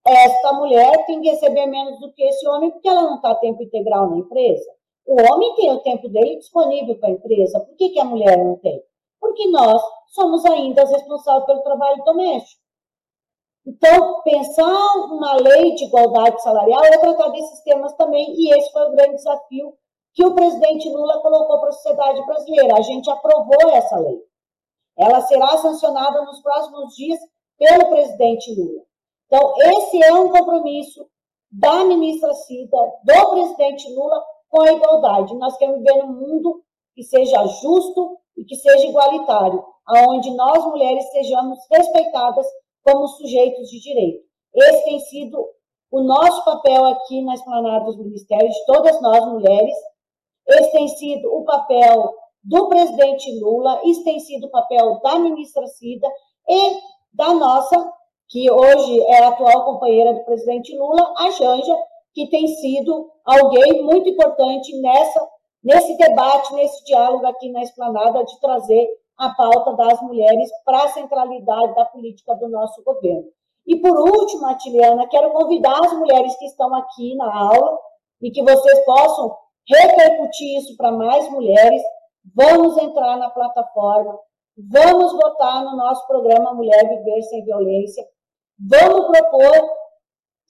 esta 0.05 0.53
mulher 0.53 1.05
tem 1.05 1.21
que 1.21 1.29
receber 1.29 1.65
menos 1.65 1.99
do 1.99 2.11
que 2.11 2.21
esse 2.21 2.45
homem 2.49 2.69
porque 2.69 2.87
ela 2.87 3.03
não 3.03 3.15
está 3.15 3.33
tempo 3.35 3.63
integral 3.63 4.09
na 4.09 4.17
empresa. 4.17 4.69
O 5.07 5.15
homem 5.21 5.55
tem 5.55 5.71
o 5.71 5.79
tempo 5.79 6.09
dele 6.09 6.37
disponível 6.37 6.99
para 6.99 7.09
a 7.09 7.13
empresa. 7.13 7.61
Por 7.61 7.75
que, 7.77 7.89
que 7.89 7.99
a 7.99 8.05
mulher 8.05 8.37
não 8.37 8.57
tem? 8.57 8.83
Porque 9.19 9.47
nós 9.47 9.81
somos 10.07 10.45
ainda 10.45 10.83
as 10.83 10.91
responsáveis 10.91 11.45
pelo 11.45 11.63
trabalho 11.63 12.03
doméstico. 12.03 12.61
Então, 13.65 14.21
pensar 14.21 14.95
uma 15.07 15.35
lei 15.37 15.73
de 15.73 15.85
igualdade 15.85 16.43
salarial 16.43 16.83
é 16.83 16.97
tratar 16.97 17.29
desses 17.29 17.61
temas 17.61 17.93
também, 17.93 18.35
e 18.35 18.53
esse 18.53 18.71
foi 18.71 18.83
o 18.83 18.91
grande 18.91 19.15
desafio 19.15 19.73
que 20.15 20.25
o 20.25 20.33
presidente 20.33 20.89
Lula 20.89 21.21
colocou 21.21 21.59
para 21.59 21.69
a 21.69 21.73
sociedade 21.73 22.25
brasileira. 22.25 22.77
A 22.77 22.81
gente 22.81 23.09
aprovou 23.09 23.69
essa 23.71 23.97
lei. 23.99 24.19
Ela 24.97 25.21
será 25.21 25.57
sancionada 25.57 26.23
nos 26.23 26.41
próximos 26.41 26.95
dias 26.95 27.19
pelo 27.57 27.89
presidente 27.89 28.55
Lula. 28.55 28.81
Então, 29.27 29.53
esse 29.59 30.01
é 30.01 30.13
um 30.13 30.29
compromisso 30.29 31.05
da 31.51 31.83
ministra 31.83 32.33
Cida, 32.33 32.77
do 33.03 33.29
presidente 33.29 33.93
Lula, 33.93 34.23
com 34.49 34.61
a 34.61 34.71
igualdade. 34.71 35.35
Nós 35.35 35.57
queremos 35.57 35.81
viver 35.81 36.03
num 36.03 36.13
mundo 36.13 36.63
que 36.95 37.03
seja 37.03 37.45
justo 37.45 38.17
e 38.37 38.45
que 38.45 38.55
seja 38.55 38.87
igualitário, 38.87 39.63
aonde 39.85 40.33
nós 40.35 40.65
mulheres 40.65 41.09
sejamos 41.11 41.59
respeitadas 41.69 42.47
como 42.83 43.07
sujeitos 43.07 43.69
de 43.69 43.79
direito. 43.81 44.23
Esse 44.53 44.85
tem 44.85 44.99
sido 44.99 45.45
o 45.91 46.01
nosso 46.01 46.43
papel 46.45 46.85
aqui 46.85 47.21
na 47.21 47.33
esplanada 47.33 47.85
dos 47.85 47.97
ministérios, 47.97 48.53
de 48.53 48.65
todas 48.65 49.01
nós 49.01 49.25
mulheres. 49.27 49.75
Esse 50.47 50.71
tem 50.71 50.87
sido 50.87 51.33
o 51.33 51.43
papel 51.43 52.13
do 52.43 52.69
presidente 52.69 53.39
Lula, 53.39 53.81
isso 53.85 54.03
tem 54.03 54.19
sido 54.19 54.45
o 54.47 54.51
papel 54.51 54.99
da 55.01 55.17
ministra 55.17 55.65
Cida 55.67 56.07
e 56.47 56.77
da 57.13 57.33
nossa, 57.33 57.91
que 58.29 58.51
hoje 58.51 59.01
é 59.01 59.23
a 59.23 59.29
atual 59.29 59.65
companheira 59.65 60.13
do 60.13 60.23
presidente 60.25 60.75
Lula, 60.77 61.13
a 61.17 61.31
Janja, 61.31 61.75
que 62.13 62.29
tem 62.29 62.47
sido 62.47 63.09
alguém 63.25 63.83
muito 63.83 64.09
importante 64.09 64.79
nessa, 64.79 65.27
nesse 65.63 65.97
debate, 65.97 66.53
nesse 66.53 66.83
diálogo 66.85 67.25
aqui 67.25 67.51
na 67.51 67.63
esplanada, 67.63 68.23
de 68.23 68.39
trazer 68.39 68.87
a 69.17 69.29
pauta 69.29 69.73
das 69.73 70.01
mulheres 70.01 70.49
para 70.63 70.83
a 70.83 70.89
centralidade 70.89 71.73
da 71.73 71.85
política 71.85 72.35
do 72.35 72.49
nosso 72.49 72.83
governo. 72.83 73.25
E 73.65 73.77
por 73.77 73.97
último, 73.97 74.45
Atiliana, 74.45 75.07
quero 75.07 75.31
convidar 75.31 75.79
as 75.83 75.93
mulheres 75.93 76.35
que 76.37 76.45
estão 76.45 76.73
aqui 76.75 77.15
na 77.15 77.33
aula 77.33 77.79
e 78.21 78.29
que 78.29 78.43
vocês 78.43 78.85
possam 78.85 79.35
repercutir 79.67 80.57
isso 80.57 80.75
para 80.77 80.91
mais 80.91 81.29
mulheres. 81.31 81.81
Vamos 82.35 82.77
entrar 82.77 83.17
na 83.17 83.29
plataforma, 83.29 84.17
vamos 84.57 85.13
votar 85.13 85.63
no 85.63 85.77
nosso 85.77 86.07
programa 86.07 86.53
Mulher 86.53 86.87
Viver 86.89 87.21
Sem 87.21 87.45
Violência, 87.45 88.03
vamos 88.57 89.05
propor 89.05 89.69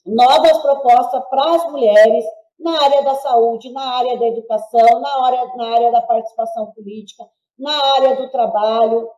novas 0.06 0.56
propostas 0.58 1.22
para 1.28 1.54
as 1.54 1.70
mulheres 1.70 2.24
na 2.58 2.82
área 2.82 3.02
da 3.02 3.14
saúde, 3.16 3.70
na 3.72 3.82
área 3.96 4.18
da 4.18 4.26
educação, 4.26 5.00
na 5.00 5.26
área, 5.26 5.44
na 5.54 5.74
área 5.74 5.92
da 5.92 6.00
participação 6.00 6.72
política, 6.72 7.24
na 7.58 7.72
área 7.96 8.16
do 8.16 8.30
trabalho, 8.30 9.10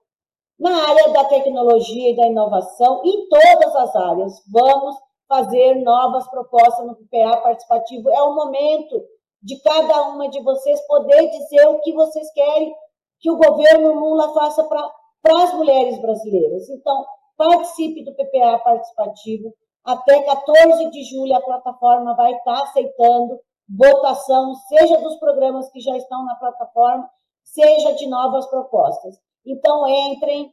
na 0.58 0.88
área 0.88 1.10
da 1.10 1.24
tecnologia 1.24 2.10
e 2.10 2.16
da 2.16 2.26
inovação, 2.26 3.02
em 3.04 3.28
todas 3.28 3.76
as 3.76 3.94
áreas. 3.94 4.42
Vamos 4.50 4.96
fazer 5.28 5.76
novas 5.76 6.28
propostas 6.28 6.86
no 6.86 6.96
PPA 6.96 7.36
participativo. 7.36 8.10
É 8.10 8.22
o 8.22 8.34
momento 8.34 9.00
de 9.42 9.60
cada 9.62 10.08
uma 10.08 10.28
de 10.28 10.42
vocês 10.42 10.80
poder 10.86 11.30
dizer 11.30 11.66
o 11.68 11.80
que 11.80 11.92
vocês 11.92 12.32
querem 12.32 12.74
que 13.20 13.30
o 13.30 13.36
governo 13.36 13.94
Lula 13.94 14.32
faça 14.34 14.64
para 14.64 15.44
as 15.44 15.54
mulheres 15.54 16.00
brasileiras. 16.00 16.68
Então, 16.68 17.04
participe 17.36 18.04
do 18.04 18.14
PPA 18.14 18.58
participativo. 18.58 19.54
Até 19.84 20.22
14 20.22 20.90
de 20.90 21.04
julho, 21.04 21.34
a 21.34 21.40
plataforma 21.40 22.14
vai 22.14 22.32
estar 22.34 22.62
aceitando 22.62 23.40
votação, 23.68 24.54
seja 24.68 24.98
dos 24.98 25.16
programas 25.16 25.70
que 25.70 25.80
já 25.80 25.96
estão 25.96 26.24
na 26.24 26.34
plataforma, 26.36 27.08
seja 27.42 27.92
de 27.94 28.06
novas 28.06 28.46
propostas. 28.46 29.18
Então, 29.46 29.86
entrem, 29.88 30.52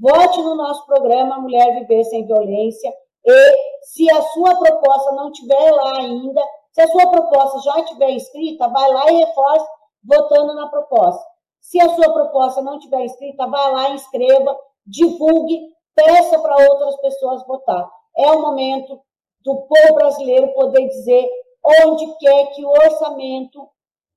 vote 0.00 0.40
no 0.42 0.54
nosso 0.54 0.86
programa 0.86 1.40
Mulher 1.40 1.74
Viver 1.80 2.04
Sem 2.04 2.26
Violência 2.26 2.92
e, 3.24 3.84
se 3.84 4.10
a 4.10 4.22
sua 4.22 4.56
proposta 4.56 5.12
não 5.12 5.30
estiver 5.30 5.70
lá 5.70 5.98
ainda, 5.98 6.42
se 6.72 6.80
a 6.80 6.88
sua 6.88 7.06
proposta 7.10 7.60
já 7.60 7.80
estiver 7.80 8.10
escrita, 8.12 8.66
vai 8.68 8.90
lá 8.90 9.12
e 9.12 9.24
reforce 9.24 9.66
votando 10.02 10.54
na 10.54 10.68
proposta. 10.68 11.22
Se 11.60 11.80
a 11.80 11.94
sua 11.94 12.12
proposta 12.12 12.62
não 12.62 12.78
estiver 12.78 13.04
escrita, 13.04 13.46
vá 13.46 13.68
lá, 13.68 13.90
inscreva, 13.90 14.58
divulgue, 14.86 15.60
peça 15.94 16.38
para 16.40 16.56
outras 16.70 16.96
pessoas 17.00 17.46
votar. 17.46 17.88
É 18.16 18.30
o 18.32 18.40
momento 18.40 19.00
do 19.42 19.54
povo 19.62 19.94
brasileiro 19.94 20.52
poder 20.54 20.88
dizer 20.88 21.28
onde 21.62 22.06
quer 22.18 22.46
que 22.52 22.64
o 22.64 22.70
orçamento 22.70 23.68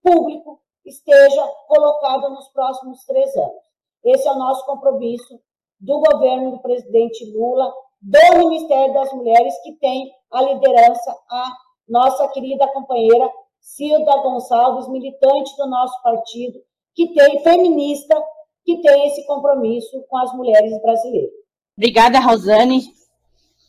público 0.02 0.60
esteja 0.86 1.46
colocado 1.68 2.30
nos 2.30 2.48
próximos 2.50 3.04
três 3.06 3.36
anos. 3.36 3.64
Esse 4.04 4.28
é 4.28 4.32
o 4.32 4.40
nosso 4.40 4.66
compromisso 4.66 5.40
do 5.80 6.00
governo 6.00 6.52
do 6.52 6.60
presidente 6.60 7.26
Lula, 7.32 7.74
do 8.02 8.38
Ministério 8.38 8.94
das 8.94 9.12
Mulheres, 9.12 9.54
que 9.62 9.74
tem 9.74 10.10
a 10.32 10.42
liderança 10.42 11.12
a 11.30 11.65
nossa 11.88 12.28
querida 12.30 12.68
companheira 12.68 13.30
Cilda 13.66 14.22
Gonçalves, 14.22 14.88
militante 14.88 15.56
do 15.58 15.68
nosso 15.68 16.02
partido, 16.04 16.60
que 16.94 17.14
tem 17.14 17.42
feminista, 17.44 18.16
que 18.64 18.80
tem 18.82 19.08
esse 19.08 19.26
compromisso 19.26 20.06
com 20.08 20.18
as 20.18 20.32
mulheres 20.34 20.80
brasileiras. 20.82 21.32
Obrigada, 21.76 22.20
Rosane. 22.20 22.82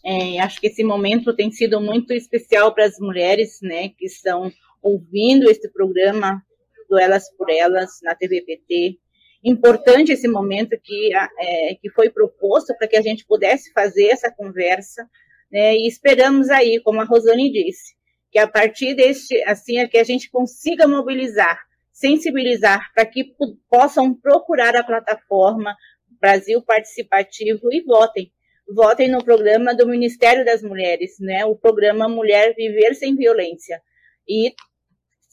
É, 0.05 0.38
acho 0.38 0.61
que 0.61 0.68
esse 0.68 0.85
momento 0.85 1.35
tem 1.35 1.50
sido 1.50 1.81
muito 1.81 2.12
especial 2.12 2.72
para 2.72 2.85
as 2.85 2.98
mulheres, 3.00 3.59
né, 3.62 3.88
que 3.88 4.05
estão 4.05 4.52
ouvindo 4.83 5.50
esse 5.50 5.68
programa 5.72 6.40
do 6.88 6.98
Elas 6.98 7.29
por 7.37 7.50
Elas 7.50 7.98
na 8.02 8.14
TVPT. 8.14 8.98
Importante 9.42 10.12
esse 10.12 10.29
momento 10.29 10.79
que, 10.81 11.11
é, 11.14 11.74
que 11.74 11.90
foi 11.90 12.11
proposto 12.11 12.76
para 12.79 12.87
que 12.87 12.96
a 12.96 13.02
gente 13.02 13.26
pudesse 13.26 13.72
fazer 13.72 14.09
essa 14.09 14.31
conversa, 14.31 15.09
né, 15.50 15.74
e 15.74 15.88
esperamos 15.88 16.50
aí, 16.50 16.81
como 16.81 17.00
a 17.00 17.05
Rosane 17.05 17.50
disse, 17.50 17.96
que 18.37 18.40
a 18.40 18.46
partir 18.46 18.92
deste, 18.92 19.42
assim, 19.44 19.79
é 19.79 19.88
que 19.88 19.96
a 19.96 20.05
gente 20.05 20.31
consiga 20.31 20.87
mobilizar, 20.87 21.59
sensibilizar 21.90 22.92
para 22.92 23.07
que 23.07 23.35
possam 23.66 24.12
procurar 24.12 24.77
a 24.77 24.85
plataforma 24.85 25.75
Brasil 26.20 26.61
Participativo 26.61 27.72
e 27.72 27.83
votem. 27.83 28.31
Votem 28.68 29.11
no 29.11 29.25
programa 29.25 29.75
do 29.75 29.87
Ministério 29.87 30.44
das 30.44 30.61
Mulheres, 30.61 31.12
né? 31.18 31.46
O 31.46 31.57
programa 31.57 32.11
Mulher 32.11 32.55
Viver 32.55 32.94
Sem 32.94 33.16
Violência. 33.16 33.81
E 34.29 34.53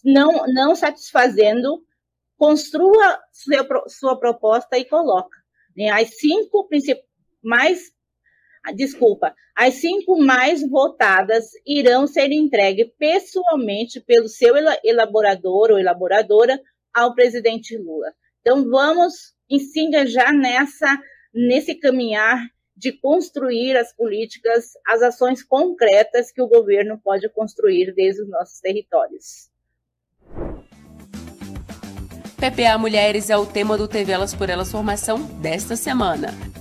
não, 0.02 0.46
não 0.48 0.74
satisfazendo, 0.74 1.84
construa 2.38 3.20
sua, 3.34 3.84
sua 3.89 4.18
proposta 4.18 4.78
e 4.78 4.86
coloca. 4.86 5.38
Né? 5.76 5.89
As 5.89 6.18
cinco 6.18 6.70
mais, 7.44 7.92
desculpa, 8.71 9.36
as 9.56 9.76
cinco 9.76 10.17
mais 10.17 10.67
votadas 10.67 11.52
irão 11.65 12.08
ser 12.08 12.32
entregues 12.32 12.89
pessoalmente 12.97 13.99
pelo 13.99 14.28
seu 14.28 14.56
elaborador 14.84 15.71
ou 15.71 15.80
elaboradora 15.80 16.60
ao 16.93 17.13
presidente 17.13 17.78
Lula. 17.78 18.13
Então 18.41 18.69
vamos 18.69 19.34
se 19.49 19.82
engajar 19.82 20.34
nessa 20.34 20.97
nesse 21.34 21.76
caminhar 21.76 22.47
de 22.76 22.91
construir 22.91 23.76
as 23.78 23.93
políticas, 23.95 24.71
as 24.88 25.02
ações 25.02 25.43
concretas 25.43 26.32
que 26.32 26.41
o 26.41 26.47
governo 26.47 26.99
pode 27.04 27.28
construir 27.30 27.93
desde 27.93 28.21
os 28.21 28.30
nossos 28.30 28.60
territórios. 28.60 29.49
PPA 32.38 32.78
Mulheres 32.78 33.30
é 33.30 33.38
o 33.38 33.45
tema 33.45 33.78
do 33.78 33.88
TV 33.88 34.12
Elas 34.12 34.36
por 34.36 34.49
Elas 34.49 34.71
Formação 34.71 35.23
desta 35.39 35.76
semana. 35.76 36.53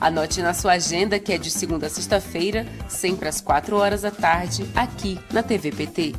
Anote 0.00 0.42
na 0.42 0.54
sua 0.54 0.72
agenda 0.72 1.18
que 1.18 1.32
é 1.32 1.38
de 1.38 1.50
segunda 1.50 1.86
a 1.86 1.90
sexta-feira, 1.90 2.66
sempre 2.88 3.28
às 3.28 3.40
4 3.40 3.76
horas 3.76 4.02
da 4.02 4.10
tarde, 4.10 4.68
aqui 4.74 5.18
na 5.32 5.42
TV 5.42 5.72
PT. 5.72 6.14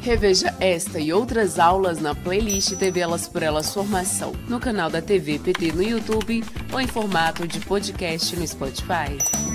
Reveja 0.00 0.54
esta 0.58 0.98
e 0.98 1.12
outras 1.12 1.58
aulas 1.58 2.00
na 2.00 2.14
playlist 2.14 2.76
TV 2.76 3.00
Elas 3.00 3.28
por 3.28 3.42
Elas 3.42 3.74
Formação, 3.74 4.32
no 4.48 4.58
canal 4.58 4.88
da 4.88 5.02
TV 5.02 5.38
PT 5.38 5.72
no 5.72 5.82
YouTube 5.82 6.42
ou 6.72 6.80
em 6.80 6.86
formato 6.86 7.46
de 7.46 7.60
podcast 7.60 8.34
no 8.36 8.46
Spotify. 8.46 9.47